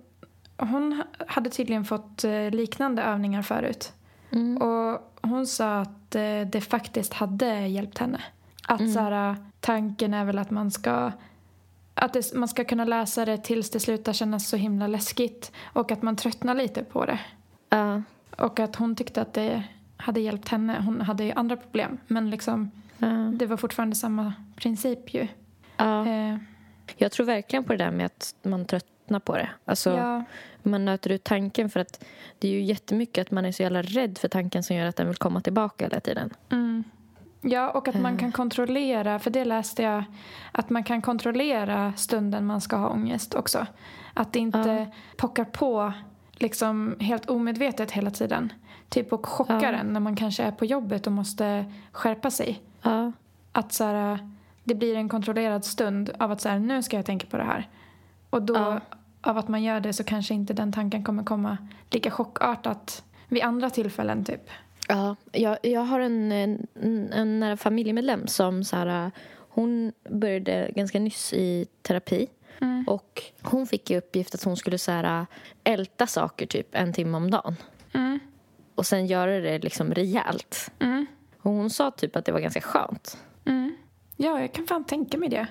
[0.57, 3.93] hon hade tydligen fått eh, liknande övningar förut.
[4.31, 4.63] Mm.
[4.63, 8.21] Och hon sa att eh, det faktiskt hade hjälpt henne.
[8.69, 11.13] Att så här, tanken är väl att man ska
[11.95, 15.93] att det, man ska kunna läsa det tills det slutar kännas så himla läskigt och
[15.93, 17.19] att man tröttnar lite på det.
[17.69, 18.03] Ja.
[18.37, 19.63] Och att hon tyckte att det
[19.97, 20.83] hade hjälpt henne.
[20.85, 23.07] Hon hade ju andra problem men liksom Ja.
[23.35, 25.29] det var fortfarande samma princip ju.
[25.79, 26.37] Eh,
[26.97, 29.51] Jag tror verkligen på det där med att man tröttnar på det.
[29.65, 30.25] Alltså, ja,
[30.63, 32.05] Man nöter ut tanken för att
[32.39, 34.97] det är ju jättemycket att man är så jävla rädd för tanken som gör att
[34.97, 36.31] den vill komma tillbaka hela tiden.
[36.51, 36.85] mm.
[37.41, 40.05] Ja, och att man kan kontrollera, för det läste jag,
[40.53, 43.67] att man kan kontrollera stunden man ska ha ångest också.
[44.15, 45.93] Att det inte pockar på
[46.33, 48.53] liksom helt omedvetet hela tiden.
[48.89, 49.79] Typ och chockar Ja.
[49.79, 52.63] en när man kanske är på jobbet och måste skärpa sig.
[52.83, 53.13] Ja.
[53.53, 54.19] Att så här,
[54.65, 57.45] det blir en kontrollerad stund av att så här, nu ska jag tänka på det
[57.45, 57.69] här.
[58.31, 58.81] Och då, Ja.
[59.23, 61.59] av att man gör det så kanske inte den tanken kommer komma
[61.91, 64.51] lika chockartat vid andra tillfällen typ.
[64.91, 66.67] Ja, jag, jag har en, en,
[67.13, 69.11] en nära familjemedlem som så här,
[69.49, 72.27] hon började ganska nyss i terapi.
[72.61, 72.85] Mm.
[72.89, 75.27] Och hon fick i uppgift att hon skulle så här,
[75.65, 77.57] älta saker typ en timme om dagen.
[77.93, 78.19] Mm.
[78.75, 80.71] Och sen göra det liksom rejält.
[80.79, 81.07] Mm.
[81.43, 83.19] Och hon sa typ att det var ganska skönt.
[83.45, 83.77] Mm.
[84.17, 85.47] Ja, jag kan fan tänka mig det.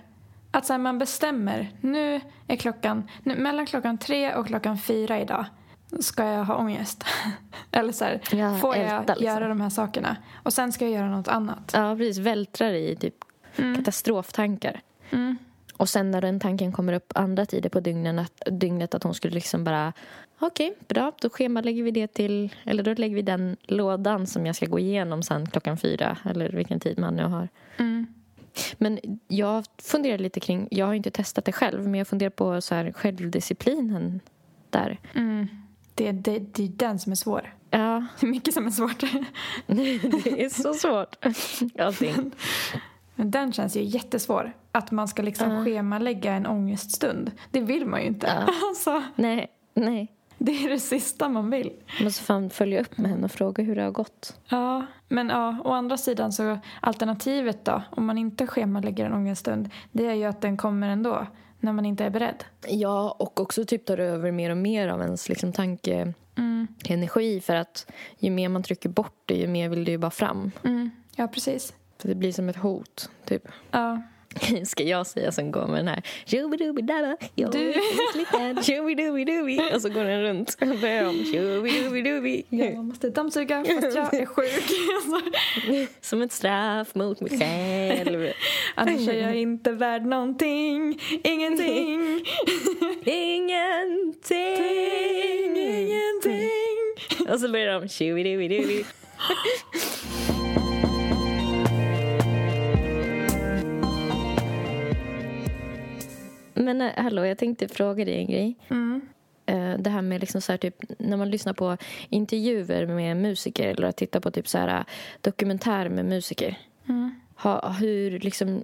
[0.51, 5.19] Att så här, man bestämmer, nu är klockan, nu, mellan klockan tre och klockan fyra
[5.19, 5.45] idag
[5.99, 7.03] ska jag ha ångest.
[7.71, 9.25] Eller så här, Ja, får jag älta, liksom.
[9.25, 10.17] göra de här sakerna?
[10.43, 11.71] Och sen ska jag göra något annat.
[11.73, 12.17] Ja, precis.
[12.17, 13.15] Vältrar i typ
[13.75, 14.81] katastroftankar.
[15.09, 15.37] Mm.
[15.77, 19.13] Och sen när den tanken kommer upp andra tider på dygnen att, dygnet att hon
[19.13, 19.93] skulle liksom bara
[20.39, 24.55] okej, bra, då schemalägger vi det till eller då lägger vi den lådan som jag
[24.55, 27.49] ska gå igenom sen klockan fyra eller vilken tid man nu har.
[27.77, 28.07] Mm.
[28.77, 32.61] Men jag funderar lite kring, jag har inte testat det själv, men jag funderar på
[32.61, 34.19] så här självdisciplinen
[34.69, 34.99] där.
[35.13, 35.47] Mm.
[35.99, 37.53] Det, det, det är den som är svår.
[37.69, 38.99] Ja, Det är mycket som är svårt.
[39.67, 41.15] det är så svårt.
[41.79, 42.31] Allting.
[43.15, 44.53] Men den känns ju jättesvår.
[44.71, 45.63] Att man ska liksom Ja.
[45.63, 47.31] schemalägga en ångeststund.
[47.51, 48.27] Det vill man ju inte.
[48.27, 48.53] Ja.
[48.69, 50.07] Alltså, Nej, nej.
[50.37, 51.71] det är det sista man vill.
[51.97, 54.37] Jag måste fan följa upp med henne och fråga hur det har gått.
[54.49, 59.69] Ja, men ja, å andra sidan så alternativet då, om man inte schemalägger en ångeststund,
[59.91, 61.27] det är ju att den kommer ändå
[61.59, 62.43] när man inte är beredd.
[62.67, 66.67] Ja, och också typ tar över mer och mer av ens liksom, tanke Mm.
[66.85, 70.11] energi för att ju mer man trycker bort det ju mer vill det ju bara
[70.11, 70.51] fram.
[70.63, 70.89] Mm.
[71.15, 71.73] Ja, precis.
[72.01, 73.47] Så det blir som ett hot, typ.
[73.71, 74.01] Ja.
[74.65, 79.89] Ska jag säga som går med den här Tjobidoobidabba, jag Du- är Tjobidoobidoobi Och så
[79.89, 81.25] går den runt och börjar om.
[81.25, 84.49] Tjobidoobidoobi Jag måste dammsuga fast jag är sjuk.
[85.05, 88.31] Alltså, Som ett straff mot mig själv.
[88.75, 92.25] Annars är jag inte värd någonting, ingenting,
[93.05, 94.65] Ingenting.
[95.57, 97.29] Ingenting.
[97.29, 98.85] Och så börjar de Tjobidoobidoobi
[106.59, 108.55] Men eh, hallå, jag tänkte fråga dig en grej.
[108.69, 109.01] Mm.
[109.45, 111.77] Eh, det här med liksom så här, typ, när man lyssnar på
[112.09, 114.83] intervjuer med musiker eller att titta på typ så här,
[115.21, 116.57] dokumentärer med musiker.
[116.89, 117.11] Mm.
[117.35, 118.63] Ha, hur liksom,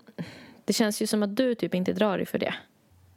[0.65, 2.53] det känns ju som att du typ inte drar dig för det.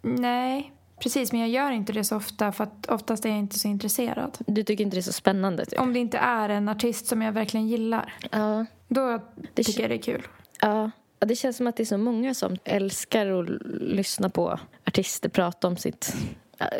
[0.02, 1.32] Nej, precis.
[1.32, 4.38] Men jag gör inte det så ofta för att oftast är jag inte så intresserad.
[4.46, 5.66] Du tycker inte det är så spännande?
[5.66, 5.80] Typ.
[5.80, 8.66] Om det inte är en artist som jag verkligen gillar, Ja.
[8.88, 9.20] då
[9.54, 10.26] Det tycker jag det är kul.
[10.60, 10.90] Ja.
[11.20, 13.48] Ja, Det känns som att det är så många som älskar att
[13.80, 16.16] lyssna på artister prata om sitt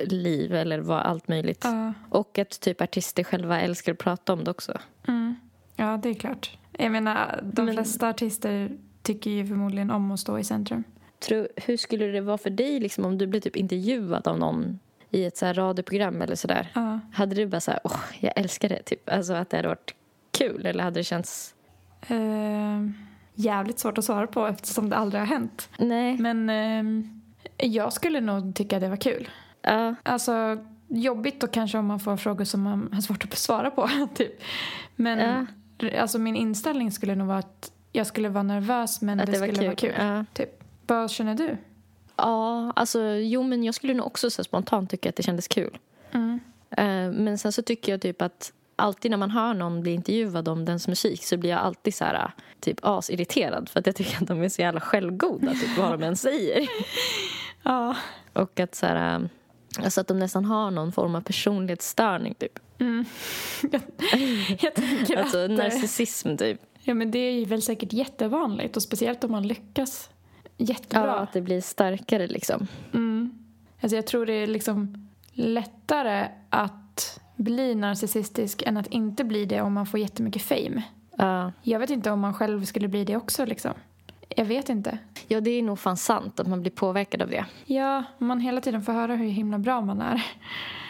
[0.05, 1.61] liv eller vad allt möjligt.
[1.65, 1.93] Ja.
[2.11, 4.79] Och att typ artister själva älskar att prata om det också.
[5.09, 5.37] Mm.
[5.77, 6.59] Ja, det är klart.
[6.79, 8.71] Jag menar, de Men- flesta artister
[9.03, 10.85] tycker ju förmodligen om att stå i centrum.
[11.19, 14.79] Tror, hur skulle det vara för dig liksom, om du blev typ intervjuad av någon
[15.11, 16.71] i ett så här radioprogram eller sådär?
[16.75, 17.01] Ja.
[17.13, 19.09] Hade du bara så här, åh, jag älskar det, typ?
[19.11, 19.95] Alltså att det hade varit
[20.31, 21.55] kul eller hade det känts...
[22.09, 22.17] Eh,
[23.39, 25.69] jävligt svårt att svara på eftersom det aldrig har hänt.
[25.79, 26.19] Nej.
[26.19, 27.21] Men ehm,
[27.57, 29.29] jag skulle nog tycka det var kul.
[29.63, 33.71] Ja, Alltså, jobbigt då kanske om man får frågor som man har svårt att svara
[33.71, 33.89] på.
[34.15, 34.43] typ.
[34.97, 35.47] Men
[35.99, 39.39] alltså, min inställning skulle nog vara att jag skulle vara nervös men att det, det,
[39.39, 39.65] skulle kul.
[39.67, 39.95] vara kul.
[39.99, 40.25] Ja.
[40.33, 40.63] Typ.
[40.87, 41.57] Vad känner du?
[42.17, 45.79] ja, alltså jo men jag skulle nog också så spontant tycka att det kändes kul.
[46.13, 46.41] Mm.
[46.71, 50.49] Eh, Men sen så tycker jag typ att alltid när man hör någon bli intervjuad
[50.49, 54.23] om dens musik så blir jag alltid så här typ asirriterad för att jag tycker
[54.23, 56.69] att de är så jävla självgoda typ vad de än säger.
[57.63, 57.97] Ja.
[58.33, 59.29] Och att så här,
[59.85, 62.59] alltså att de nästan har någon form av personlighetsstörning typ.
[62.79, 63.05] Mm.
[63.73, 63.81] jag,
[64.61, 65.51] jag tänker Alltså att...
[65.51, 66.61] eh, narcissism typ.
[66.83, 70.11] Ja, men det är ju väl säkert jättevanligt och speciellt om man lyckas
[70.57, 71.15] Ja, jättebra.
[71.19, 72.67] att det blir starkare liksom.
[72.95, 73.31] Mm.
[73.81, 79.61] Alltså jag tror det är liksom lättare att bli narcissistisk än att inte bli det
[79.61, 80.83] om man får jättemycket fame.
[81.17, 81.53] Ja.
[81.63, 83.73] Jag vet inte om man själv skulle bli det också liksom.
[84.37, 84.99] Jag vet inte.
[85.29, 87.45] ja, det är nog fan sant att man blir påverkad av det.
[87.67, 90.23] Ja, man hela tiden får höra hur himla bra man är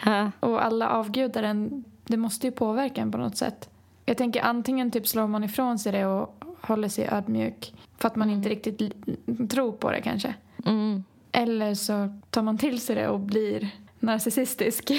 [0.05, 0.31] Ja.
[0.39, 3.69] och alla avgudar en, det måste ju påverka en på något sätt.
[4.05, 8.15] Jag tänker antingen typ slår man ifrån sig det och håller sig ödmjuk för att
[8.15, 8.81] man inte riktigt
[9.49, 10.33] tror på det kanske.
[10.65, 11.03] Mm.
[11.31, 14.91] Eller så tar man till sig det och blir narcissistisk.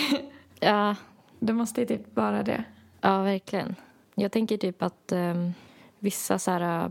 [0.61, 0.95] Ja,
[1.41, 2.65] det måste ju typ vara det.
[3.01, 3.75] Ja, verkligen.
[4.15, 5.53] Jag tänker typ att ehm,
[5.99, 6.91] vissa så här, äh,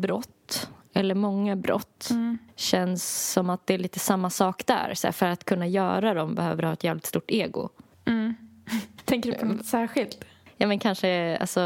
[0.00, 2.38] brott, eller många brott Mm.
[2.56, 4.94] känns som att det är lite samma sak där.
[4.94, 7.68] Så här, för att kunna göra dem behöver du ha ett jävligt stort ego.
[8.04, 8.34] Mm.
[9.04, 10.24] Tänker du på något särskilt?
[10.56, 11.60] Ja, men kanske alltså,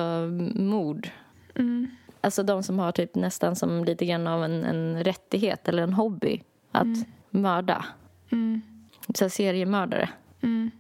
[0.55, 1.09] mord.
[1.55, 1.87] Mm.
[2.21, 5.93] Alltså de som har typ nästan som lite grann av en, en rättighet eller en
[5.93, 7.85] hobby att mörda.
[8.33, 8.63] Mm.
[9.15, 10.09] Så seriemördare.
[10.43, 10.71] Mm.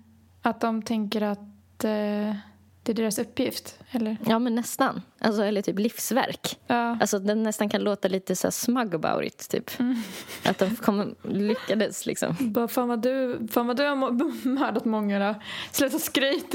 [0.46, 2.34] Att de tänker att eh,
[2.82, 4.16] det är deras uppgift, eller?
[4.26, 5.02] Ja, men nästan.
[5.18, 6.58] Alltså, eller typ livsverk.
[6.66, 6.98] Ja.
[7.00, 9.70] Alltså den nästan kan låta lite så smug about it, typ.
[10.44, 12.36] Att de kommer, lyckades liksom.
[12.52, 13.96] Bara, fan, vad du, fan vad du har
[14.48, 15.34] mördat många då.
[15.72, 16.54] Sluta skryt.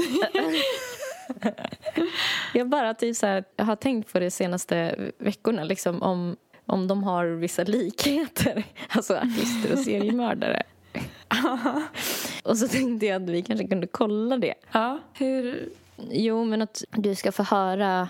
[2.54, 6.88] Jag bara typ så här, jag har tänkt på det senaste veckorna liksom om, om
[6.88, 8.64] de har vissa likheter.
[8.88, 10.62] Alltså artister och seriemördare.
[12.44, 14.54] och så tänkte jag att vi kanske kunde kolla det.
[14.72, 14.98] ja.
[15.14, 15.68] Hur?
[16.10, 18.08] Jo, men att du ska få höra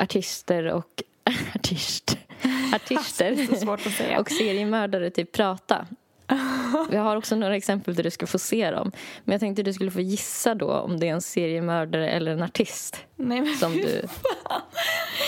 [0.00, 1.02] artister och
[1.54, 2.18] artist,
[2.74, 4.20] artister svårt att säga.
[4.20, 5.86] och seriemördare typ prata.
[6.90, 8.92] Vi har också några exempel där du ska få se dem.
[9.24, 12.32] Men jag tänkte att du skulle få gissa då om det är en seriemördare eller
[12.32, 14.02] en artist Nej, men som du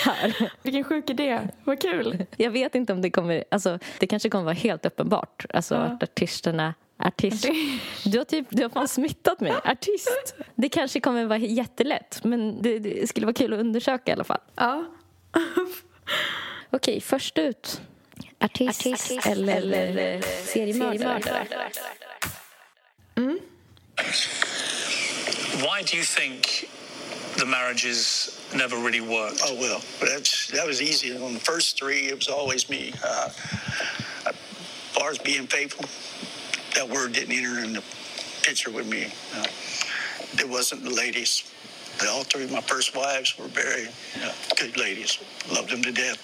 [0.04, 0.50] hör.
[0.62, 1.40] vilken sjuk idé.
[1.64, 2.26] Vad kul.
[2.36, 3.44] Jag vet inte om det kommer...
[3.50, 5.46] Alltså, det kanske kommer vara helt uppenbart.
[5.54, 5.80] Alltså Ja.
[5.80, 6.74] att artisterna...
[7.02, 7.48] Artist.
[8.04, 9.52] Du har, typ, du har fan smittat mig.
[9.64, 10.34] Artist.
[10.54, 14.24] Det kanske kommer vara jättelätt, men det, det skulle vara kul att undersöka i alla
[14.24, 14.40] fall.
[14.54, 14.84] Ja.
[16.70, 17.80] Okej, först ut.
[18.40, 18.86] Artist,
[19.26, 21.46] eller, eller seriemördare.
[25.62, 26.68] Why do you think
[27.36, 29.42] the marriages never really worked?
[29.44, 31.16] Oh well, but that's that was easy.
[31.16, 32.92] On the first three, it was always me.
[33.04, 33.28] Uh,
[34.26, 34.34] as
[34.92, 35.84] far as being faithful,
[36.74, 37.82] that word didn't enter in the
[38.42, 39.12] picture with me.
[39.36, 39.46] Uh,
[40.42, 41.44] it wasn't the ladies.
[42.08, 43.88] All three of my first wives were very
[44.24, 45.18] uh, good ladies.
[45.52, 46.18] Loved them to death.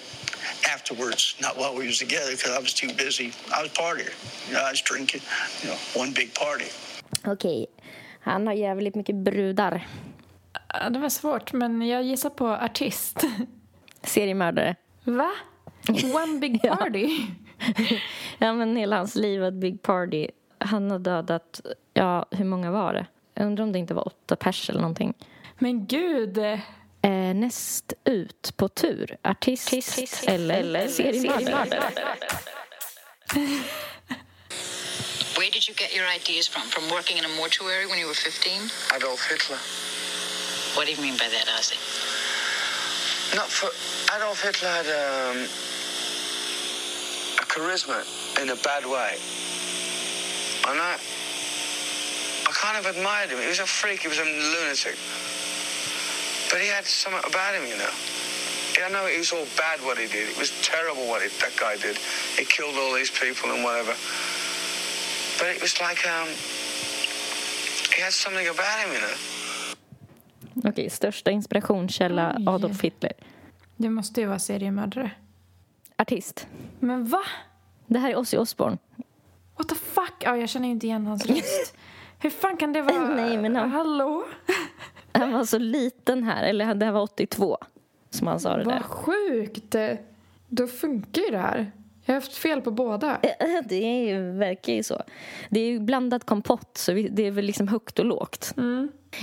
[0.75, 3.25] Afterwards, not while we was together, because I was too busy.
[3.25, 4.13] I was partying.
[4.47, 5.21] You know, I was drinking.
[5.63, 6.69] You know, one big party.
[7.25, 7.65] Okej,
[8.19, 9.87] han har jävligt mycket brudar.
[10.73, 13.17] Ja, Det var svårt, men jag gissar på artist.
[14.03, 14.75] Seriemördare.
[15.03, 15.31] Va?
[16.25, 16.75] One big Ja.
[16.75, 17.09] party?
[18.39, 20.27] Ja, men hela hans liv var ett big party.
[20.59, 21.61] Han har dödat,
[21.93, 23.05] ja, hur många var det?
[23.33, 25.13] Jag undrar om det inte var åtta pers eller någonting.
[25.59, 26.37] Men gud.
[27.01, 29.73] Eh, näst ut på tur, artist,
[30.27, 31.93] eller, eller seriemördare.
[35.37, 36.63] Where did you get your ideas from?
[36.63, 38.71] From working in a mortuary when you were 15?
[38.95, 39.59] Adolf Hitler.
[40.75, 41.77] What do you mean by that, Ozzy?
[43.35, 43.69] Not for
[44.15, 45.37] Adolf Hitler had um,
[47.37, 48.01] a charisma
[48.41, 49.17] in a bad way,
[50.69, 50.97] and I,
[52.47, 53.39] I kind of admired him.
[53.39, 54.01] He was a freak.
[54.01, 54.97] He was a lunatic,
[56.51, 57.93] but he had something about him, you know.
[58.85, 60.29] I know it was all bad what he did.
[60.29, 61.97] It was terrible what it, that guy did.
[62.39, 63.93] He killed all these people and whatever.
[65.39, 66.27] But it was like um,
[67.95, 69.15] he had something about him, you know.
[70.69, 72.43] Okej, största inspirationskälla Oj.
[72.47, 73.11] Adolf Hitler.
[73.77, 75.11] Det måste ju vara seriemördare.
[75.97, 76.47] Artist.
[76.79, 77.23] Men va?
[77.87, 78.77] Det här är Ozzy Osbourne.
[79.57, 80.13] What the fuck?
[80.19, 81.73] Ja, jag känner ju inte igen hans röst.
[82.19, 82.99] Hur fan kan det vara?
[83.15, 84.25] Nej, men han- Hallå?
[85.19, 87.57] Han var så liten här, eller det här var 82
[88.09, 88.71] som han sa det där.
[88.71, 89.75] Vad sjukt.
[90.49, 91.71] Då funkar ju det här.
[92.05, 93.17] Jag har haft fel på båda.
[93.69, 95.01] Det är ju, verkar ju så.
[95.49, 98.53] Det är ju blandat kompott, så det är väl liksom högt och lågt.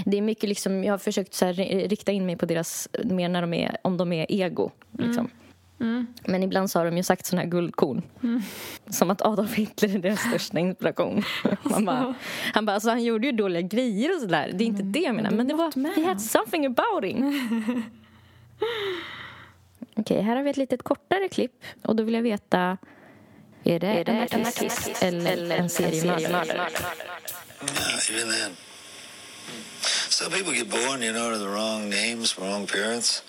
[0.04, 2.88] Det är mycket liksom, jag har försökt så här, ri- rikta in mig på deras,
[3.04, 4.70] mer när de är, om de är ego.
[4.98, 5.30] Liksom.
[6.26, 8.02] Men ibland så har de ju sagt såna här guldkorn.
[8.90, 11.22] Som att Adolf Hitler är deras största inspiration.
[11.62, 12.14] Man bara,
[12.52, 14.52] han bara, alltså han gjorde ju dåliga grejer och sådär.
[14.54, 15.30] Det är inte det jag menar.
[15.30, 17.82] Men det var, he had something about him.
[19.96, 21.64] Okej, här har vi ett litet kortare klipp.
[21.82, 22.76] Och då vill jag veta,
[23.64, 23.86] är det,
[24.32, 26.68] en artist, eller, en seriemördare?
[28.08, 28.56] Then.
[30.08, 33.22] Some people get born, you know, to the wrong names, wrong parents.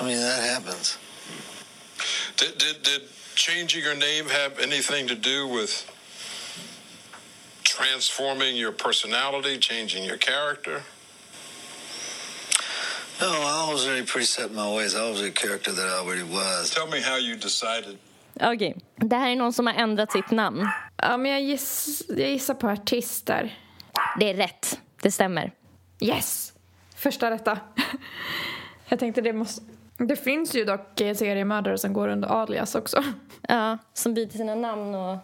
[0.00, 0.98] I mean, that happens.
[2.36, 3.02] Did, did, did
[3.34, 5.72] changing your name have anything to do with
[7.62, 10.82] transforming your personality, changing your character?
[13.20, 14.94] No, I was already pretty set in my ways.
[14.94, 16.70] I was a character that I already was.
[16.70, 17.98] Tell me how you decided.
[18.40, 20.68] Okej, det här är någon som har ändrat sitt namn.
[20.96, 23.58] Ja, men jag, giss, jag gissar på artister.
[24.18, 25.52] Det är rätt, det stämmer.
[26.00, 26.52] Yes!
[26.96, 27.58] Första rätta.
[28.88, 29.62] Jag tänkte det måste...
[29.98, 33.04] Det finns ju dock seriemördare som går under alias också.
[33.48, 35.18] Ja, som byter sina namn och...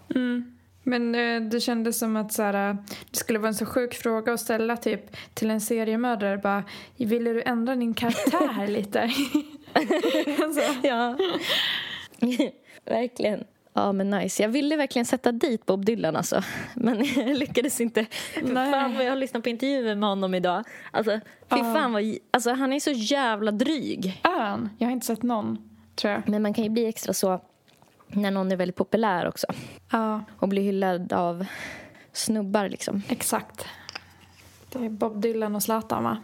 [0.84, 2.76] Men eh, det kändes som att så här, eh,
[3.10, 6.38] det skulle vara en så sjuk fråga att ställa typ till en seriemördare.
[6.38, 6.64] Bara,
[6.96, 9.00] ville du ändra din karaktär lite?
[10.42, 11.16] alltså, Ja.
[12.84, 13.44] verkligen.
[13.74, 14.42] Ja, men nice.
[14.42, 16.42] Jag ville verkligen sätta dit Bob Dylan, alltså.
[16.74, 18.06] men jag lyckades inte.
[18.42, 18.72] Nej.
[18.72, 20.64] Fan vad jag har lyssnat på intervjuer med honom idag.
[20.90, 22.02] Alltså, fy fan vad...
[22.30, 24.20] Alltså, han är så jävla dryg.
[24.24, 24.70] ön.
[24.78, 26.28] Jag har inte sett någon, tror jag.
[26.28, 27.40] Men man kan ju bli extra så
[28.08, 29.46] när någon är väldigt populär också.
[29.90, 31.46] Ja, Och blir hyllad av
[32.12, 33.02] snubbar, liksom.
[33.08, 33.64] exakt.
[34.72, 36.16] Det är Bob Dylan och Zlatan, va?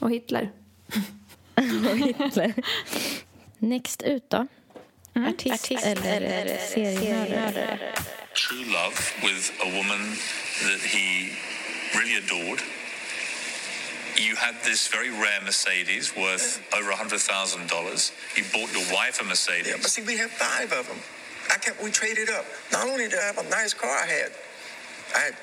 [0.00, 0.50] Och Hitler.
[1.90, 2.54] Och Hitler.
[3.58, 4.46] Next ut, då.
[5.14, 5.26] Mm-hmm.
[5.26, 7.78] Artist, eller seriemördare.
[8.34, 10.00] True love with a woman
[10.66, 11.30] that he
[11.96, 12.60] really adored.
[14.16, 18.12] You had this very rare Mercedes worth over $100,000.
[18.36, 19.68] You bought your wife a Mercedes.
[19.68, 20.98] Yeah, but see, we had five of them.
[21.50, 22.44] I kept, we traded up.
[22.72, 24.32] Not only did I have a nice car, I had,
[25.14, 25.34] I had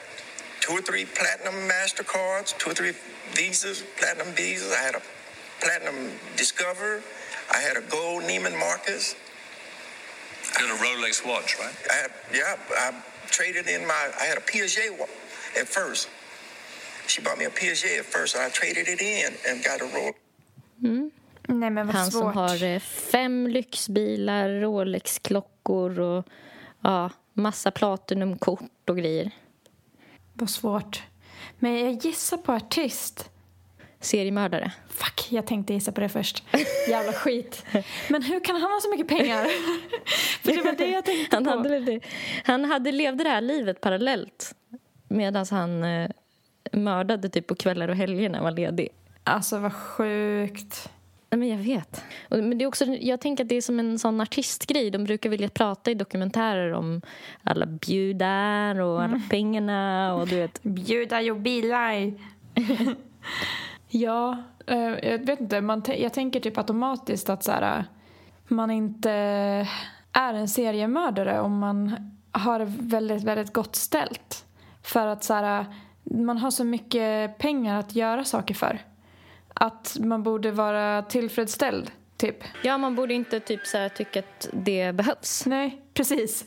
[0.59, 2.93] two or three platinum MasterCards, two or three
[3.33, 4.73] Visas, platinum Visas.
[4.73, 5.01] I had a
[5.61, 7.01] platinum Discover.
[7.53, 9.15] I had a gold Neiman Marcus.
[10.59, 11.75] You had a Rolex watch, right?
[11.93, 12.53] I had, yeah,
[12.85, 12.93] I
[13.29, 14.03] traded in my.
[14.21, 15.07] I had a Piaget wa-
[15.61, 16.09] at first.
[17.07, 19.87] She bought me a Piaget at first, and I traded it in and got a
[19.97, 20.13] roll.
[21.47, 22.21] Nej men vad Han svårt.
[22.21, 26.25] som har eh, fem lyxbilar, Rolex-klockor och
[26.81, 29.31] ja, massa Platinum-kort och grejer.
[30.33, 31.01] Vad svårt.
[31.59, 33.29] Men jag gissar på artist.
[34.01, 34.71] Seriemördare.
[34.89, 36.43] Fuck, jag tänkte gissa på det först.
[36.89, 37.65] Jävla skit.
[38.09, 39.45] Men hur kan han ha så mycket pengar?
[40.43, 41.49] För det var det jag tänkte Han på.
[41.49, 41.99] hade, det.
[42.43, 44.55] han hade levde det här livet parallellt
[45.07, 46.09] medan han eh,
[46.71, 48.89] mördade typ på kvällar och helger när han var ledig.
[49.23, 50.89] Alltså vad sjukt.
[51.29, 52.03] Nej, men jag vet.
[52.29, 54.91] Och, men det är också, jag tänker att det är som en sån artistgrej.
[54.91, 57.01] De brukar vilja prata i dokumentärer om
[57.43, 60.63] alla bjudar och alla pengarna och du vet.
[60.63, 62.13] Bjuda jo bilar.
[63.91, 64.37] ja,
[64.67, 65.61] eh, jag vet inte.
[65.61, 67.85] Man jag tänker typ automatiskt att så här,
[68.47, 69.11] man inte
[70.13, 74.45] är en seriemördare om man har väldigt, väldigt gott ställt.
[74.83, 75.65] För att så här,
[76.03, 78.79] man har så mycket pengar att göra saker för.
[79.53, 82.37] Att man borde vara tillfredsställd, typ.
[82.63, 85.45] Ja, man borde inte typ så här, tycka att det behövs.
[85.45, 86.45] Nej, precis.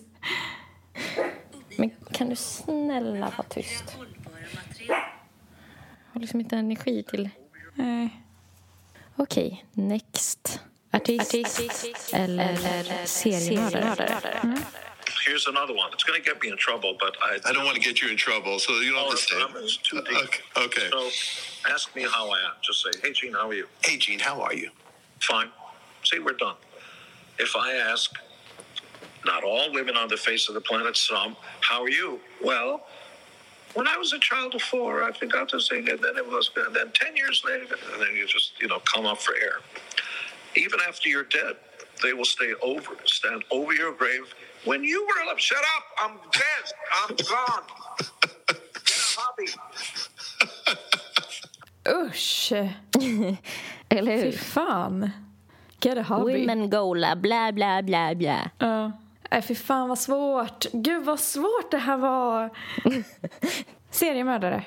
[1.77, 3.99] Men kan du snälla vara tyst?
[6.15, 7.29] Jag har liksom inte energi till...
[7.75, 8.21] Nej.
[9.17, 10.61] Okej, next.
[10.93, 11.35] Artist,
[12.13, 14.41] eller, seriemördare.
[14.43, 14.59] Mm.
[15.27, 15.91] Here's another one.
[15.93, 17.51] It's going to get me in trouble, but I.
[17.51, 19.65] I don't want to get you in trouble, so you don't Oh, have to say
[19.65, 20.25] it's too deep.
[20.25, 20.65] Okay.
[20.67, 20.89] okay.
[20.91, 21.01] So,
[21.75, 22.55] ask me how I am.
[22.63, 24.71] Just say, "Hey, Gene, how are you?" Hey, Gene, how are you?
[25.21, 25.51] Fine.
[26.05, 26.57] See, we're done.
[27.39, 28.11] If I ask,
[29.25, 31.37] not all women on the face of the planet, some,
[31.69, 32.21] how are you?
[32.43, 32.87] Well,
[33.75, 36.51] when I was a child of four, I forgot to sing, and then it was,
[36.57, 39.61] and then ten years later, and then you just, you know, come up for air.
[40.57, 41.57] Even after you're dead,
[42.03, 44.33] they will stay over, stand over your grave.
[44.65, 45.85] When you were alive, shut up!
[45.99, 46.65] I'm dead.
[47.03, 47.67] I'm gone.
[48.85, 49.49] Get a hobby.
[51.87, 52.53] Usch.
[53.91, 55.13] Eller Fy fan.
[55.81, 56.33] Get a hobby.
[56.33, 58.51] Women gola, bla, bla, bla, bla.
[58.61, 59.04] Ja.
[59.35, 60.67] Nej, fy fan vad svårt.
[60.73, 62.51] Gud vad svårt det här var.
[63.91, 64.65] Seriemördare.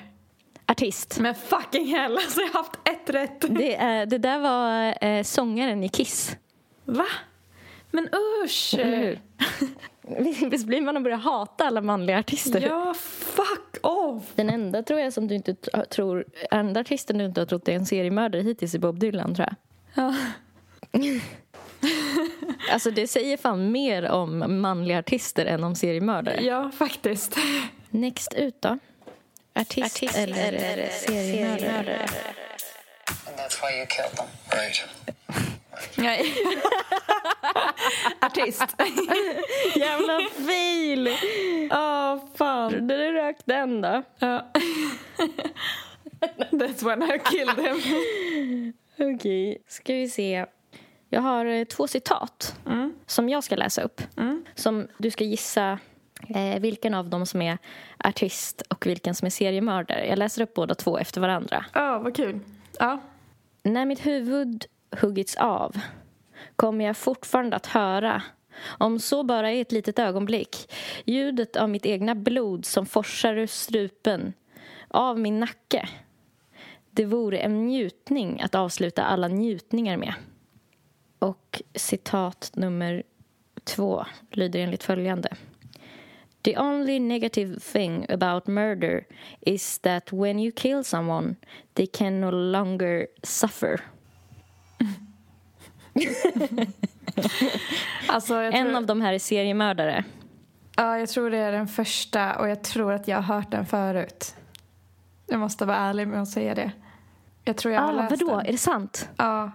[0.66, 1.18] Artist.
[1.20, 3.44] Men fucking hell, alltså jag har haft ett rätt.
[3.48, 6.36] Det, är, det där var eh, sångaren i Kiss.
[6.84, 7.06] Va?
[7.90, 8.08] Men
[8.44, 8.74] usch.
[8.78, 9.20] Eller hur?
[10.50, 12.60] Visst blir man och börjar hata alla manliga artister?
[12.60, 14.24] Ja, fuck off.
[14.34, 15.54] Den enda tror jag som du inte
[15.90, 19.48] tror, enda artisten du inte har trott är en seriemördare hittills är Bob Dylan tror
[19.48, 19.56] jag.
[20.04, 20.14] Ja.
[22.70, 26.42] Alltså det säger fan mer om manliga artister än om seriemördare.
[26.42, 27.36] ja, faktiskt.
[27.90, 28.78] Next ut då?
[29.54, 32.08] Artist, eller, seriemördare?
[33.26, 34.26] And that's why you killed them.
[34.52, 34.84] Right.
[35.94, 36.34] Nej.
[38.20, 38.64] Artist.
[39.76, 41.08] Jävla fail!
[41.70, 42.88] Åh, fan.
[42.88, 44.02] Där du rök den då.
[44.18, 44.52] Ja.
[46.50, 48.72] That's when I killed him.
[49.14, 50.46] Okej, ska vi se.
[51.08, 52.56] Jag har eh, två citat
[53.06, 54.02] som jag ska läsa upp.
[54.54, 55.78] Som du ska gissa
[56.28, 57.58] eh, vilken av dem som är
[57.98, 60.06] artist och vilken som är seriemördare.
[60.06, 61.64] Jag läser upp båda två efter varandra.
[61.74, 62.40] Ja, vad kul.
[62.78, 63.00] Ja.
[63.62, 65.80] När mitt huvud huggits av
[66.56, 68.22] kommer jag fortfarande att höra
[68.78, 70.72] om så bara i ett litet ögonblick
[71.04, 74.32] ljudet av mitt egna blod som forsar ur strupen
[74.88, 75.88] av min nacke.
[76.90, 80.14] Det vore en njutning att avsluta alla njutningar med.
[81.18, 83.02] Och citat nummer
[83.64, 85.28] två lyder enligt följande.
[86.42, 89.04] The only negative thing about murder
[89.40, 91.34] is that when you kill someone,
[91.74, 93.80] they can no longer suffer.
[98.08, 100.04] Alltså, jag En tror, av de här är seriemördare.
[100.76, 103.66] ja, jag tror det är den första och jag tror att jag har hört den
[103.66, 104.34] förut.
[105.26, 106.70] Jag måste vara ärlig med att säga det.
[107.44, 108.36] Jag tror jag har Ah, läst vadå?
[108.36, 108.46] den.
[108.46, 109.08] Är det sant?
[109.16, 109.50] Ja.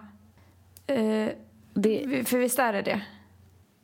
[0.86, 1.28] Eh,
[1.74, 3.00] Det, för visst är det det?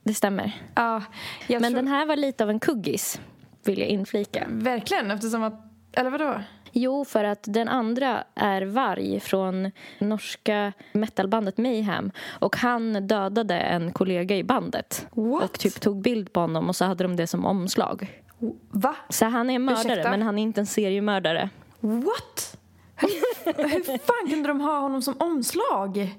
[0.02, 0.52] det stämmer.
[0.74, 1.02] Ja.
[1.48, 3.20] Men tror, den här var lite av en kuggis,
[3.64, 4.46] vill jag inflika.
[4.48, 5.54] Verkligen, eftersom att...
[5.92, 6.40] Eller vadå?
[6.72, 12.10] Jo, för att den andra är Varg från norska metalbandet Mayhem.
[12.38, 15.06] Och han dödade en kollega i bandet.
[15.10, 15.42] What?
[15.42, 18.22] Och typ tog bild på honom och så hade de det som omslag.
[18.70, 18.96] Va?
[19.08, 20.10] Så han är mördare, Ursäkta?
[20.10, 21.50] men han är inte en seriemördare.
[21.80, 22.56] What?
[22.96, 23.08] Hur,
[23.68, 26.14] hur fan kunde de ha honom som omslag?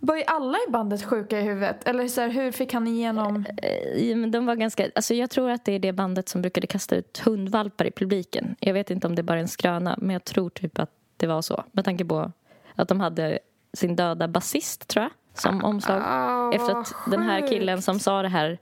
[0.00, 1.88] Var ju alla i bandet sjuka i huvudet?
[1.88, 3.44] Eller så här, hur fick han igenom...
[3.62, 6.66] Eh, men De var ganska, alltså jag tror att det är det bandet som brukade
[6.66, 8.56] kasta ut hundvalpar i publiken.
[8.60, 11.26] Jag vet inte om det bara är en skröna, men jag tror typ att det
[11.26, 11.64] var så.
[11.72, 12.32] Med tanke på
[12.74, 13.38] att de hade
[13.72, 16.02] sin döda basist, tror jag, som omslag.
[16.06, 17.84] Ah, Efter att den här killen sjukt.
[17.84, 18.58] som sa det här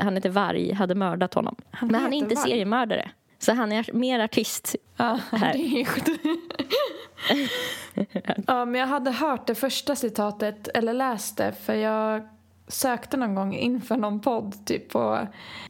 [0.00, 1.56] han heter Varg, hade mördat honom.
[1.80, 2.48] Men han är inte Varg?
[2.50, 3.10] seriemördare.
[3.42, 4.76] Så han är mer artist.
[4.96, 5.52] Ja, Här.
[5.52, 5.88] det är
[8.46, 12.28] ja, men jag hade hört det första citatet, eller läst det, för jag
[12.68, 15.26] sökte någon gång inför någon podd, typ på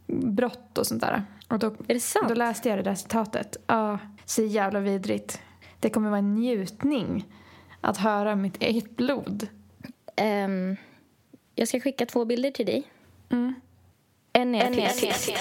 [0.06, 1.24] brott och sånt där.
[1.48, 2.28] Och då, Är det sant?
[2.28, 3.56] då läste jag det där citatet.
[3.66, 5.40] Ja, så jävla vidrigt.
[5.80, 7.24] Det kommer vara en njutning
[7.80, 9.48] att höra mitt eget blod.
[10.16, 10.76] Ehm,
[11.54, 12.82] jag ska skicka två bilder till dig.
[13.30, 13.54] Mm.
[14.32, 15.32] En är artist.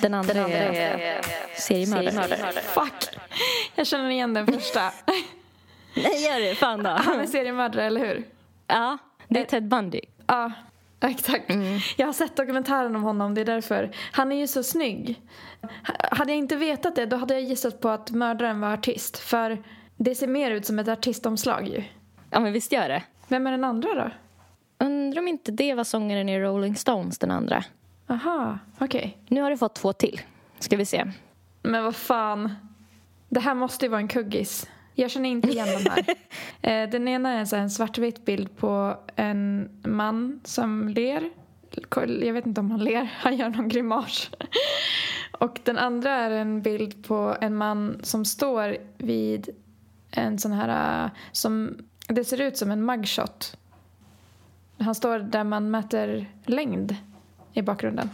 [0.00, 1.20] Den andra, är
[1.56, 2.52] seriemördare.
[2.52, 3.20] Fuck!
[3.74, 4.80] Jag känner igen den första.
[5.94, 6.54] Nej, gör det.
[6.54, 6.90] Fan då.
[6.98, 8.24] Han är seriemördare, eller hur?
[8.66, 10.00] Ja, det är Ted Bundy.
[10.26, 10.52] Ja,
[11.00, 11.44] exakt.
[11.96, 13.90] Jag har sett dokumentären om honom, det är därför.
[14.12, 15.20] Han är ju så snygg.
[16.10, 19.18] Hade jag inte vetat det, då hade jag gissat på att mördaren var artist.
[19.18, 19.62] För
[19.96, 21.82] det ser mer ut som ett artistomslag ju.
[22.30, 23.02] Ja, men visst gör det.
[23.28, 24.10] Vem är den andra då?
[24.84, 27.64] Undrar om inte det var sångaren i Rolling Stones, den andra.
[28.10, 29.18] Aha, okej.
[29.28, 30.20] Nu har du fått två till.
[30.58, 31.12] Ska vi se.
[31.62, 32.54] Men vad fan.
[33.28, 34.68] Det här måste ju vara en kuggis.
[34.94, 36.04] Jag känner inte igen de här.
[36.62, 41.30] Eh, Den ena är så en svartvit bild på en man som ler.
[42.22, 44.30] Jag vet inte om han ler, han gör någon grimas.
[45.32, 49.48] Och den andra är en bild på en man som står vid
[50.10, 51.04] en sån här...
[51.04, 53.56] eh, som Det ser ut som en mugshot.
[54.78, 56.96] Han står där man mäter längd
[57.52, 58.10] i bakgrunden.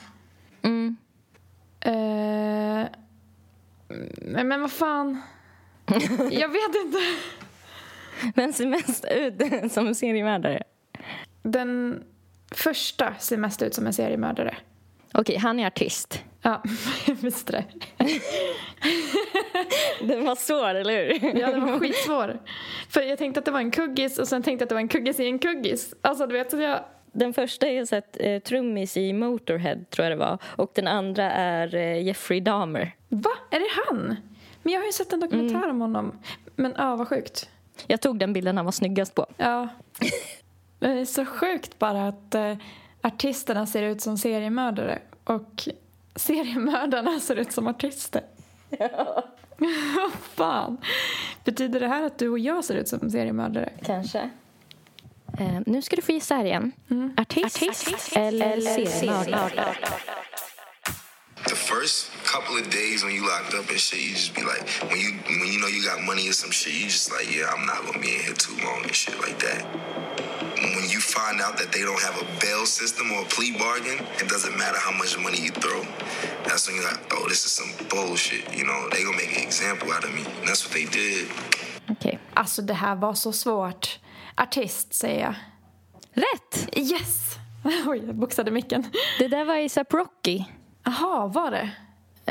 [0.63, 0.97] Mm.
[1.81, 2.87] Eh,
[4.45, 5.23] men, vad fan.
[6.31, 6.99] Jag vet inte.
[8.35, 10.63] Vem ser mest ut som seriemördare?
[11.43, 12.03] Den
[12.51, 14.57] första ser mest ut som en seriemördare.
[15.15, 16.23] Okej, han är artist.
[16.43, 16.63] Ja,
[17.07, 17.65] jag visste det.
[20.01, 21.41] Den var svår, eller hur?
[21.41, 22.39] Ja, den var skitsvår.
[22.89, 24.81] För jag tänkte att det var en kuggis och sen tänkte jag att det var
[24.81, 25.95] en kuggis i en kuggis.
[26.01, 26.81] Alltså, du vet, så jag...
[27.17, 30.39] Den första är så att, eh, trummis i Motorhead, tror jag det var.
[30.57, 32.95] Och den andra är eh, Jeffrey Dahmer.
[33.09, 33.31] Va?
[33.51, 34.17] Är det han?
[34.63, 36.19] Men jag har ju sett en dokumentär om honom.
[36.57, 37.51] Men ja, vad sjukt.
[37.87, 39.27] Jag tog den bilden han var snyggast på.
[39.37, 39.69] Ja.
[40.79, 42.57] Men det är så sjukt bara att eh,
[43.01, 45.69] artisterna ser ut som seriemördare och
[46.17, 48.23] seriemördarna ser ut som artister.
[49.97, 50.77] Vad fan?
[51.45, 53.73] Betyder det här att du och jag ser ut som seriemördare?
[53.83, 54.31] Kanske.
[55.39, 56.73] Eh, nu ska du få gissa här igen.
[57.17, 57.63] Artist,
[58.13, 59.77] eller seriemördare?
[61.49, 64.65] The first couple of days when you locked up and shit, you just be like,
[64.91, 65.11] when you
[65.41, 67.79] when you know you got money or some shit, you just like, yeah, I'm not
[67.87, 69.63] gonna be in here too long and shit like that.
[70.77, 73.99] When you find out that they don't have a bail system or a plea bargain,
[74.23, 75.81] it doesn't matter how much money you throw.
[76.47, 78.43] That's when you're like, oh, this is some bullshit.
[78.59, 80.23] You know, they gonna make an example out of me.
[80.41, 81.27] And that's what they did.
[81.91, 82.19] Okej.
[82.35, 83.99] Alltså det här var så svårt.
[84.37, 85.35] Artist säger jag.
[86.13, 86.77] Rätt!
[86.79, 87.35] Yes!
[87.87, 88.85] Oj, jag boxade micken.
[89.19, 90.45] Det där var ASAP Rocky.
[90.85, 91.71] Jaha, var det?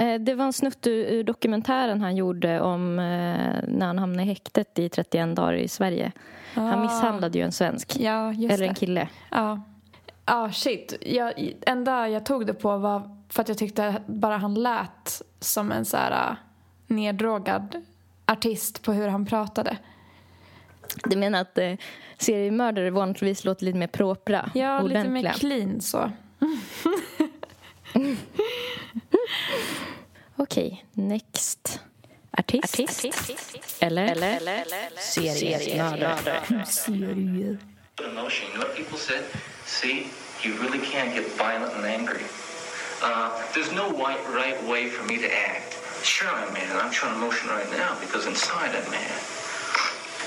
[0.02, 4.26] Eh, Det var en snutt ur, dokumentären han gjorde om eh, när han hamnade i
[4.26, 6.12] häktet i 31 dagar i Sverige.
[6.54, 7.96] Han misshandlade ju en svensk.
[8.00, 9.08] Ja, just Eller en kille.
[9.32, 9.62] Ja.
[10.26, 10.94] Ja, shit.
[11.02, 15.72] Jag, enda jag tog det på var för att jag tyckte bara han lät som
[15.72, 16.38] en så här uh,
[16.88, 17.76] neddrogad
[18.26, 19.78] artist på hur han pratade.
[21.04, 21.74] Du menar att eh,
[22.18, 24.52] seriemördare vanligtvis låter lite mer propra?
[24.56, 25.34] Ja, lite mer ordentliga.
[25.34, 26.12] clean så.
[30.36, 31.80] Okej, next.
[32.32, 33.06] Artist.
[33.80, 34.16] Eller,
[35.00, 36.42] seriemördare.
[38.04, 38.48] emotion.
[38.52, 39.24] You know what people said?
[39.66, 40.08] See,
[40.44, 42.24] you really can get violent and angry.
[43.02, 45.78] Uh, there's no right, right way for me to act.
[46.04, 49.22] Sure, I'm mad, I'm showing emotion right now because inside I'm mad.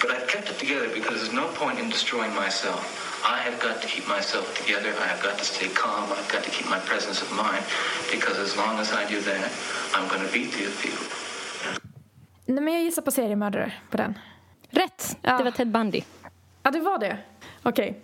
[0.00, 2.80] But I've kept it together because there's no point in destroying myself.
[3.24, 4.90] I have got to keep myself together.
[5.04, 6.04] I have got to stay calm.
[6.18, 7.64] I've got to keep my presence of mind
[8.14, 9.50] because as long as I do that,
[9.94, 11.06] I'm going to beat these people.
[12.46, 14.18] Nej, men jag gissar på seriemördare på den.
[14.70, 15.16] Rätt!
[15.22, 15.38] Ja.
[15.38, 16.02] Det var Ted Bundy.
[16.62, 17.18] Ja, det var det.
[17.62, 18.00] Okej.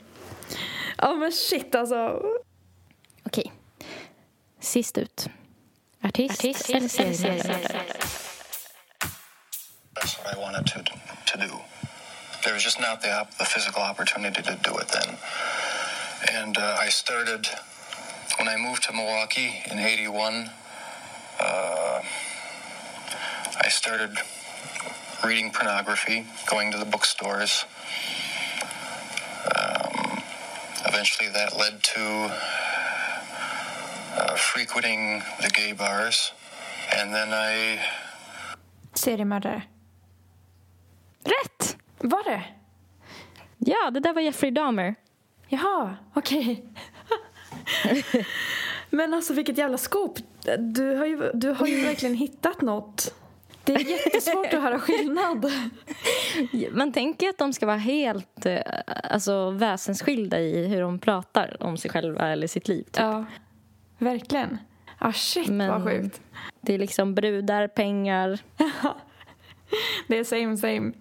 [0.98, 2.22] Ja, men shit alltså.
[3.26, 3.52] Okej.
[4.60, 5.28] Sist ut.
[6.02, 7.82] Artist, eller seriemördare?
[10.04, 11.58] That's what I wanted to to do.
[12.44, 15.16] There was just not the op- the physical opportunity to do it then,
[16.30, 17.48] and uh, I started
[18.38, 20.50] when I moved to Milwaukee in '81.
[21.40, 22.02] Uh,
[23.64, 24.18] I started
[25.24, 27.64] reading pornography, going to the bookstores.
[29.56, 30.20] Um,
[30.84, 32.30] eventually, that led to
[34.18, 36.32] uh, frequenting the gay bars,
[36.94, 37.80] and then I
[38.92, 39.73] Seriemördare.
[42.08, 42.42] Var det?
[43.58, 44.94] Ja, det där var Jeffrey Dahmer.
[45.48, 46.64] Jaha, okej.
[48.90, 50.18] Men alltså vilket jävla skop.
[50.58, 53.14] Du har ju, du har ju verkligen hittat något.
[53.64, 55.52] Det är jättesvårt att höra skillnad.
[56.70, 58.60] Man tänker att de ska vara helt eh,
[59.04, 62.82] alltså, väsensskilda i hur de pratar om sig själva eller sitt liv.
[62.82, 62.96] Typ.
[62.96, 63.24] Ja,
[63.98, 64.58] verkligen.
[64.98, 66.20] Ah, shit Men vad sjukt.
[66.60, 68.38] Det är liksom brudar, pengar.
[70.08, 70.92] Det är same same.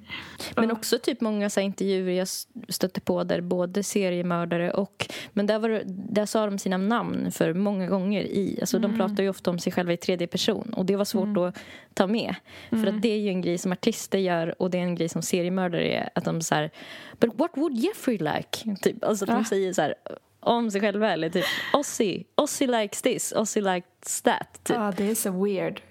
[0.56, 2.28] Men också typ många så här, intervjuer jag
[2.70, 5.06] stötte på där både seriemördare och...
[5.34, 8.58] Men där, var, det- där sa de sina namn för många gånger i.
[8.62, 8.92] Alltså Mm.
[8.92, 11.58] De pratar ju ofta om sig själva i tredje person och det var svårt att
[11.94, 12.36] ta med.
[12.70, 12.96] För Mm.
[12.96, 15.22] att det är ju en grej som artister gör och det är en grej som
[15.22, 16.10] seriemördare är.
[16.16, 16.72] Att de så här,
[17.20, 18.76] But what would Jeffrey like?
[18.82, 19.04] Typ.
[19.04, 19.96] Alltså att de säger så här
[20.40, 24.60] om sig själva eller typ Ozzy, Ozzy likes this, Ozzy likes that.
[24.64, 24.76] Typ.
[24.76, 25.82] Ja, det är så weird.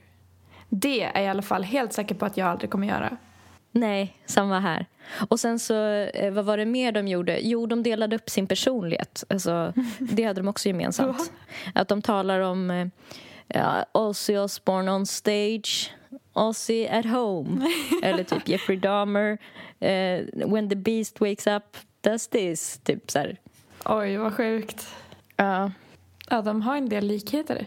[0.74, 3.16] Det är jag i alla fall helt säker på att jag aldrig kommer göra.
[3.72, 4.86] Nej, samma här.
[5.28, 7.38] Och sen så, eh, vad var det mer de gjorde?
[7.40, 9.24] Jo, de delade upp sin personlighet.
[9.28, 11.32] Alltså, det hade de också gemensamt.
[11.74, 12.86] Att de talar om eh,
[13.46, 15.92] ja, Ozzy Osbourne on stage,
[16.32, 17.68] Ozzy at home.
[18.02, 19.38] Eller typ Jeffrey Dahmer,
[19.80, 22.80] eh, When the beast wakes up, does this.
[22.84, 23.36] Typ så här.
[23.84, 24.88] Oj, vad sjukt.
[25.36, 25.72] Ja.
[26.30, 27.66] Ja, de har en del likheter.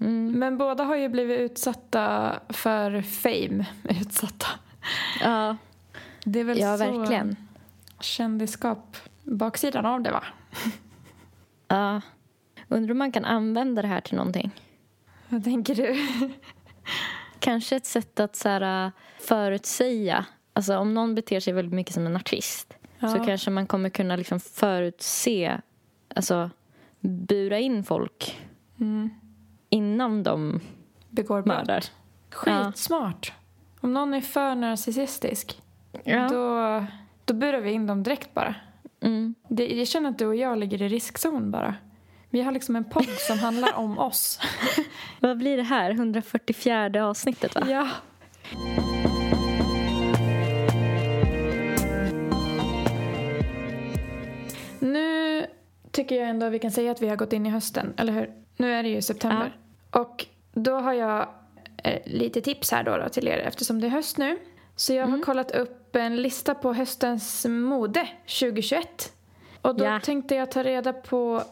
[0.00, 0.32] Mm.
[0.38, 3.66] Men båda har ju blivit utsatta för fame.
[4.00, 4.46] Utsatta.
[5.20, 5.56] Ja,
[6.24, 7.36] Det är väl ja så verkligen.
[8.00, 8.96] kändisskap.
[9.22, 10.24] Baksidan av det, va?
[11.68, 12.00] Ja.
[12.68, 14.50] Undrar om man kan använda det här till någonting.
[15.28, 16.08] Vad tänker du?
[17.38, 18.90] Kanske ett sätt att så här, äh,
[19.20, 20.26] förutsäga.
[20.52, 23.24] Alltså om någon beter sig väldigt mycket som en artist så Ja.
[23.26, 25.60] kanske man kommer kunna liksom förutse,
[26.14, 26.50] alltså
[27.00, 28.40] bura in folk
[28.80, 29.10] Mm.
[29.68, 30.60] Innan de
[31.10, 31.46] Begår brott.
[31.46, 31.84] mördar.
[32.30, 33.32] Skitsmart.
[33.80, 35.62] Om någon är för narcissistisk,
[36.04, 36.28] Ja.
[36.28, 36.84] då,
[37.24, 38.54] då burar vi in dem direkt bara.
[39.00, 39.34] Mm.
[39.48, 41.74] Det, jag känner att du och jag ligger i riskzon bara.
[42.30, 44.40] Vi har liksom en podd som handlar om oss.
[45.20, 45.90] Vad blir det här?
[45.90, 47.62] 144 avsnittet, va?
[47.68, 47.88] Ja.
[54.80, 55.46] Nu
[55.90, 58.30] tycker jag ändå vi kan säga att vi har gått in i hösten, eller hur?
[58.56, 59.56] Nu är det ju september.
[59.90, 61.28] Och då har jag
[61.84, 64.38] eh, lite tips här då, då till er eftersom det är höst nu.
[64.76, 68.08] Så jag har kollat upp en lista på höstens mode
[68.40, 69.12] 2021.
[69.62, 70.00] Och då Ja.
[70.00, 71.42] tänkte jag ta reda på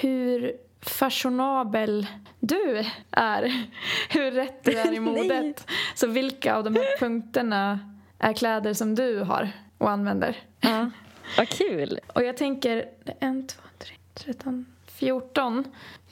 [0.00, 2.06] hur fashionabel
[2.40, 3.42] du är.
[4.10, 5.66] Hur rätt du är i modet.
[5.94, 7.80] Så vilka av de här punkterna
[8.18, 9.48] är kläder som du har
[9.78, 10.36] och använder.
[10.60, 10.90] Ja.
[11.38, 11.98] Vad kul!
[12.12, 12.88] Och jag tänker,
[13.20, 14.66] en, två, tre, tretton,
[14.98, 15.64] fjorton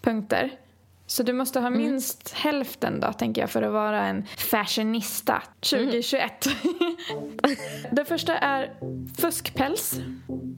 [0.03, 0.51] punkter.
[1.09, 6.33] Så du måste ha minst hälften då, tänker jag, för att vara en fashionista 2021.
[7.93, 8.75] Det första är
[9.21, 10.01] fuskpäls.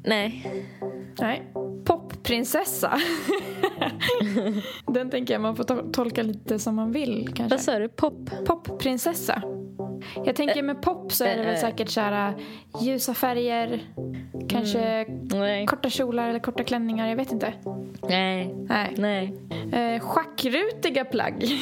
[0.04, 0.52] Nej.
[1.20, 1.42] Nej.
[1.84, 3.00] Popprinsessa.
[4.86, 7.56] Den tänker jag man får to- tolka lite som man vill kanske.
[7.56, 7.88] Vad sa du?
[7.88, 8.30] Pop?
[8.46, 9.42] Popprinsessa.
[10.24, 11.60] Jag tänker med pop så är det väl eh.
[11.60, 12.34] säkert så här
[12.82, 13.80] ljusa färger,
[14.48, 15.66] kanske Nej.
[15.66, 17.52] korta kjolar eller korta klänningar, jag vet inte.
[18.08, 18.54] Nej.
[18.68, 18.94] Nej.
[18.96, 19.34] Nej.
[19.72, 21.44] Eh, schackrutiga plagg.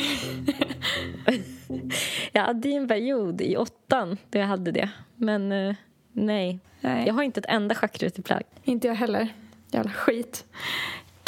[2.33, 4.91] Jag hade en period i åttan där jag hade det.
[5.17, 5.75] Men eh,
[6.13, 6.59] nej.
[6.81, 7.07] Nej.
[7.07, 8.43] Jag har inte ett enda schackrutigt plagg.
[8.65, 9.29] Inte jag heller.
[9.71, 10.45] Jävla skit.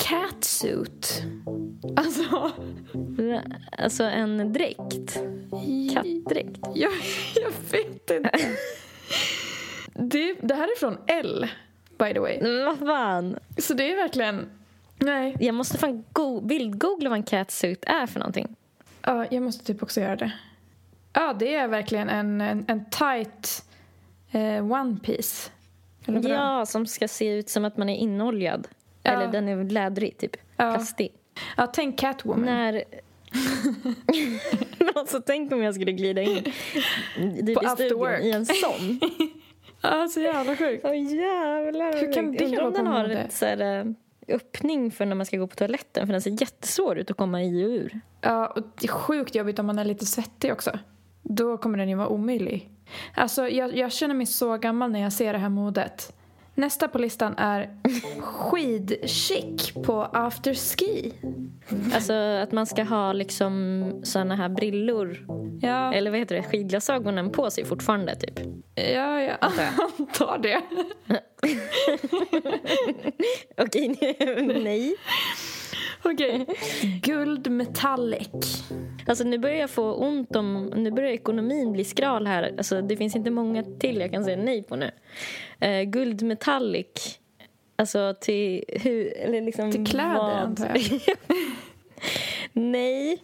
[0.09, 1.23] Catsuit.
[1.97, 2.53] Alltså,
[3.79, 5.15] Alltså en dräkt.
[5.95, 6.59] Kattdräkt.
[6.75, 6.93] jag,
[7.35, 8.31] jag vet inte.
[9.95, 11.47] Det, det här är från L,
[11.99, 12.39] by the way.
[12.43, 13.39] Men vad fan?
[13.59, 14.49] Så det är verkligen...
[14.99, 15.37] Nej.
[15.41, 18.57] Jag måste fan go- bildgoogla vad en catsuit är för någonting.
[19.03, 20.33] Ja, jag måste typ också göra det.
[21.13, 23.65] Ja, det är verkligen en, en, en tight
[24.31, 25.51] eh, one piece.
[26.07, 28.69] Ja, som ska se ut som att man är inoljad.
[29.09, 29.15] Ja.
[29.15, 30.37] Eller den är lädrig, typ.
[30.57, 30.73] Ja.
[30.73, 31.13] Kastig.
[31.57, 32.45] Ja, tänk Catwoman.
[32.45, 32.85] När...
[34.95, 38.25] alltså, tänk om jag skulle glida in På i after studion work.
[38.25, 39.01] i en sån.
[39.81, 40.85] Ja, så jävla sjukt.
[40.85, 42.01] Åh jävlar.
[42.01, 43.85] Hur kan det Undrar om den på har ett så här, eh,
[44.29, 46.07] öppning för när man ska gå på toaletten.
[46.07, 48.01] För den ser jättesvår ut att komma i och ur.
[48.21, 50.79] Ja, och det är sjukt jobbigt om man är lite svettig också.
[51.23, 52.71] Då kommer den ju vara omöjlig.
[53.15, 56.13] Alltså, jag, jag känner mig så gammal när jag ser det här modet.
[56.59, 57.71] Nästa på listan är
[58.21, 61.13] skidchic på afterski.
[61.95, 65.19] Alltså att man ska ha liksom såna här brillor.
[65.61, 66.43] Ja, Eller vad heter det?
[66.43, 68.41] Skidglasögonen på sig fortfarande, typ.
[68.75, 70.63] ja, jag antar det.
[73.63, 73.89] Okej,
[74.65, 74.97] nej.
[76.03, 76.47] Okej.
[77.03, 78.65] Guld metallic.
[79.07, 80.73] Alltså nu börjar jag få ont om...
[80.77, 82.55] Nu börjar ekonomin bli skral här.
[82.59, 84.91] Alltså det finns inte många till jag kan säga nej på nu.
[85.61, 87.19] Eh, guld metallic.
[87.77, 89.17] Alltså till hur...
[89.17, 90.77] Eller liksom Till kläder, vad- antar jag.
[92.53, 93.23] Nej.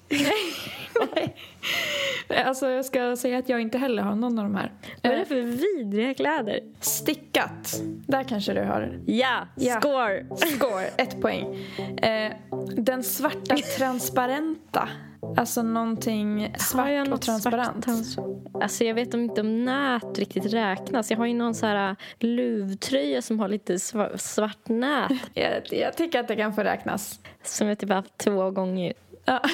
[2.44, 4.72] Alltså jag ska säga att jag inte heller har någon av de här.
[5.02, 6.60] Vad är det för vidriga kläder?
[6.80, 7.80] Stickat.
[8.06, 9.00] Där kanske du har.
[9.06, 9.80] Ja, Ja.
[9.80, 10.26] score!
[10.36, 11.56] Score, ett poäng.
[12.02, 12.32] Eh,
[12.76, 14.88] den svarta transparenta.
[15.36, 16.40] Alltså någonting
[16.74, 17.84] Har jag svart och transparent.
[18.06, 18.26] svart
[18.62, 21.10] Alltså jag vet inte om nät riktigt räknas.
[21.10, 25.12] Jag har ju någon så här äh, luvtröja som har lite sva- svart nät.
[25.34, 27.20] Jag, jag tycker att det kan få räknas.
[27.42, 28.92] Som jag typ haft två gånger.
[29.24, 29.42] Ja.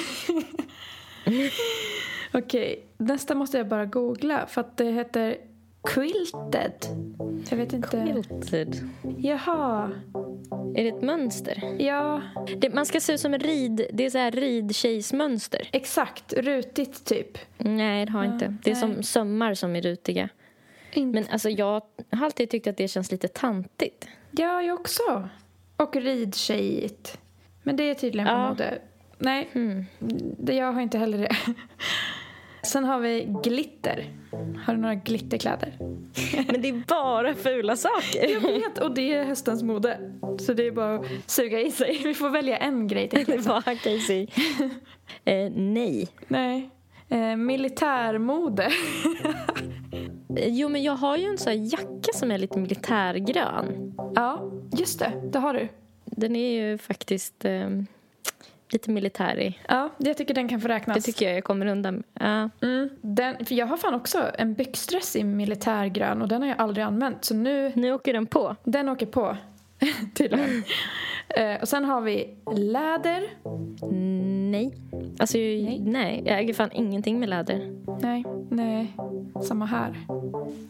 [2.33, 5.37] Okej, nästa måste jag bara googla för att det heter
[5.83, 6.73] quilted.
[7.49, 7.87] Jag vet inte.
[8.13, 8.75] Quilted.
[9.17, 9.91] Jaha.
[10.75, 11.75] Är det ett mönster?
[11.79, 12.21] Ja,
[12.57, 13.87] Det, man ska se ut som en rid...
[13.93, 15.69] Det är så här ridtjejsmönster.
[15.71, 16.33] exakt.
[16.33, 17.37] Rutigt typ.
[17.57, 18.55] Nej, det har Ja, inte.
[18.63, 18.81] Det är nej.
[18.81, 20.29] som sömmar som är rutiga.
[20.95, 24.07] Men alltså jag har alltid tyckt att det känns lite tantigt.
[24.31, 25.29] Ja, jag också.
[25.77, 27.17] Och ridtjejigt.
[27.63, 28.49] Men det är tydligen på Ja.
[28.49, 28.79] mode.
[29.21, 29.49] Nej,
[30.37, 31.35] det, jag har inte heller det.
[32.63, 34.05] Sen har vi glitter.
[34.65, 35.73] Har du några glitterkläder?
[36.51, 38.33] Men det är bara fula saker.
[38.33, 39.97] Jag vet, och det är höstens mode.
[40.39, 42.01] Så det är bara att suga i sig.
[42.03, 43.25] Vi får välja en grej till.
[43.25, 44.27] Det var Casey.
[45.25, 46.07] eh, nej.
[46.27, 46.69] Nej.
[47.09, 48.69] Eh, militärmode.
[50.47, 53.93] Jo, men jag har ju en sån jacka som är lite militärgrön.
[54.15, 55.11] ja, just det.
[55.31, 55.67] Det har du.
[56.05, 57.69] Den är ju faktiskt eh,
[58.73, 59.63] lite militärig.
[59.67, 60.95] Ja, jag tycker den kan få räknas.
[60.95, 62.03] Det tycker jag jag kommer undan med.
[62.13, 62.67] Ja.
[62.67, 66.59] Mm, den, för jag har fan också en byxdress i militärgrön och den har jag
[66.61, 67.25] aldrig använt.
[67.25, 67.71] Så nu...
[67.75, 68.55] Nu åker den på.
[68.63, 69.37] Den åker på.
[70.13, 70.63] Tydligen.
[71.29, 73.23] Eh, och sen har vi läder.
[74.51, 74.73] Nej.
[75.19, 75.37] Alltså,
[75.79, 76.23] nej.
[76.25, 77.71] Jag äger fan ingenting med läder.
[78.01, 78.93] Nej, nej.
[79.43, 79.95] Samma här.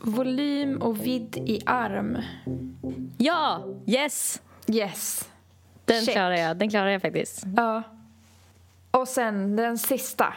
[0.01, 2.17] Volym och vidd i arm.
[3.17, 3.65] Ja!
[3.87, 4.41] Yes!
[4.67, 5.30] Yes.
[5.85, 6.13] Den Check.
[6.13, 6.57] klarar jag.
[6.57, 7.43] Den klarar jag faktiskt.
[7.57, 7.83] Ja.
[8.91, 10.33] Och sen den sista.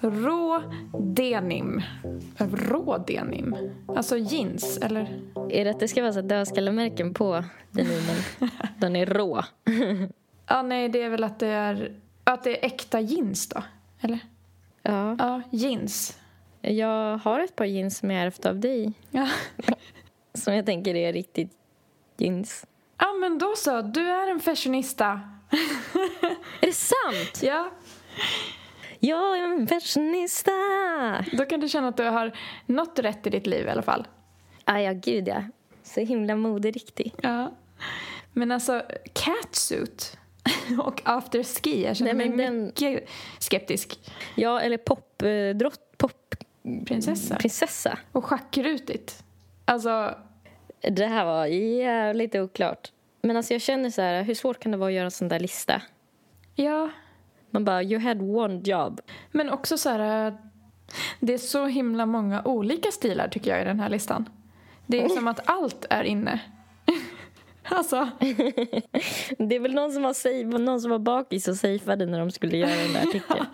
[0.00, 0.62] Rå
[0.98, 1.82] denim.
[2.38, 3.56] Rå denim?
[3.88, 5.20] Alltså jeans, eller?
[5.50, 8.16] Är det att det ska vara så dödskallemärken på denimen?
[8.78, 9.42] Den är rå.
[10.46, 11.92] Ja, nej, det är väl att det är,
[12.24, 13.62] att det är äkta jeans då?
[14.00, 14.18] Eller?
[14.82, 15.16] Ja.
[15.18, 16.18] Ja, jeans.
[16.60, 18.92] Jag har ett par jeans som jag ärvt av dig.
[19.10, 19.28] Ja.
[20.34, 21.50] Som jag tänker är riktigt
[22.16, 22.66] jeans.
[23.02, 23.82] Ja, men då så.
[23.82, 25.20] Du är en fashionista.
[26.60, 27.42] Är det sant?
[27.42, 27.70] Ja.
[29.00, 30.50] Jag är en fashionista!
[31.32, 32.32] Då kan du känna att du har
[32.66, 34.06] nått rätt i ditt liv i alla fall.
[34.64, 35.42] Ah, ja, gud ja.
[35.82, 37.14] Så himla moderiktig.
[37.22, 37.52] Ja.
[38.32, 38.82] Men alltså,
[39.12, 40.18] catsuit
[40.84, 43.98] och afterski, jag känner Nej, mig den- mycket skeptisk.
[44.34, 45.80] Ja, eller popdrott...
[45.96, 46.34] Pop...
[46.86, 47.36] Prinsessa.
[47.36, 47.98] Prinsessa.
[48.12, 49.24] Och schackrutigt.
[49.64, 50.14] Alltså,
[50.80, 52.91] Det här var jävligt oklart.
[53.22, 55.28] Men alltså jag känner så här, hur svårt kan det vara att göra en sån
[55.28, 55.82] där lista?
[56.54, 56.90] ja.
[57.54, 59.00] Man bara, you had one job.
[59.30, 60.36] Men också så här,
[61.20, 64.28] det är så himla många olika stilar tycker jag i den här listan.
[64.86, 66.40] Det är som att allt är inne.
[67.64, 68.10] alltså,
[69.38, 72.56] Det är väl någon som var, någon som var bakis och safeade när de skulle
[72.56, 73.46] göra den där artikeln.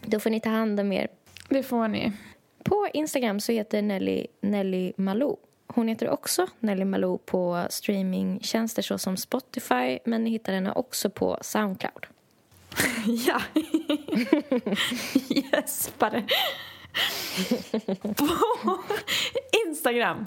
[0.02, 1.08] Då får ni ta hand om er.
[1.48, 2.12] det får ni.
[2.64, 5.36] På Instagram så heter Nelly Nelly Malou.
[5.78, 11.38] Hon heter också Nelly Malou på streamingtjänster såsom Spotify men ni hittar henne också på
[11.40, 12.06] Soundcloud.
[13.06, 13.40] ja.
[15.28, 16.24] Gäspare.
[18.16, 18.28] På
[19.66, 20.26] Instagram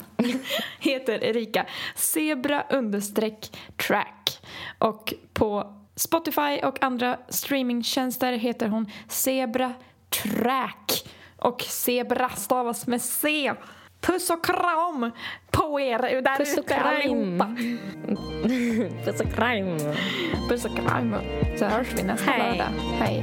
[0.78, 4.40] heter Erika zebra understreck track.
[4.78, 9.74] Och på Spotify och andra streamingtjänster heter hon zebra
[10.08, 11.04] track.
[11.36, 13.52] Och zebra stavas med C.
[14.02, 15.10] Puss och kram
[15.50, 16.86] på er där Puss och ute kram.
[16.86, 17.56] allihopa.
[19.04, 19.78] Puss och kram.
[20.48, 21.14] Puss och kram.
[21.58, 22.50] Så hörs vi nästa Hej.
[22.50, 22.72] lördag.
[22.98, 23.22] Hej.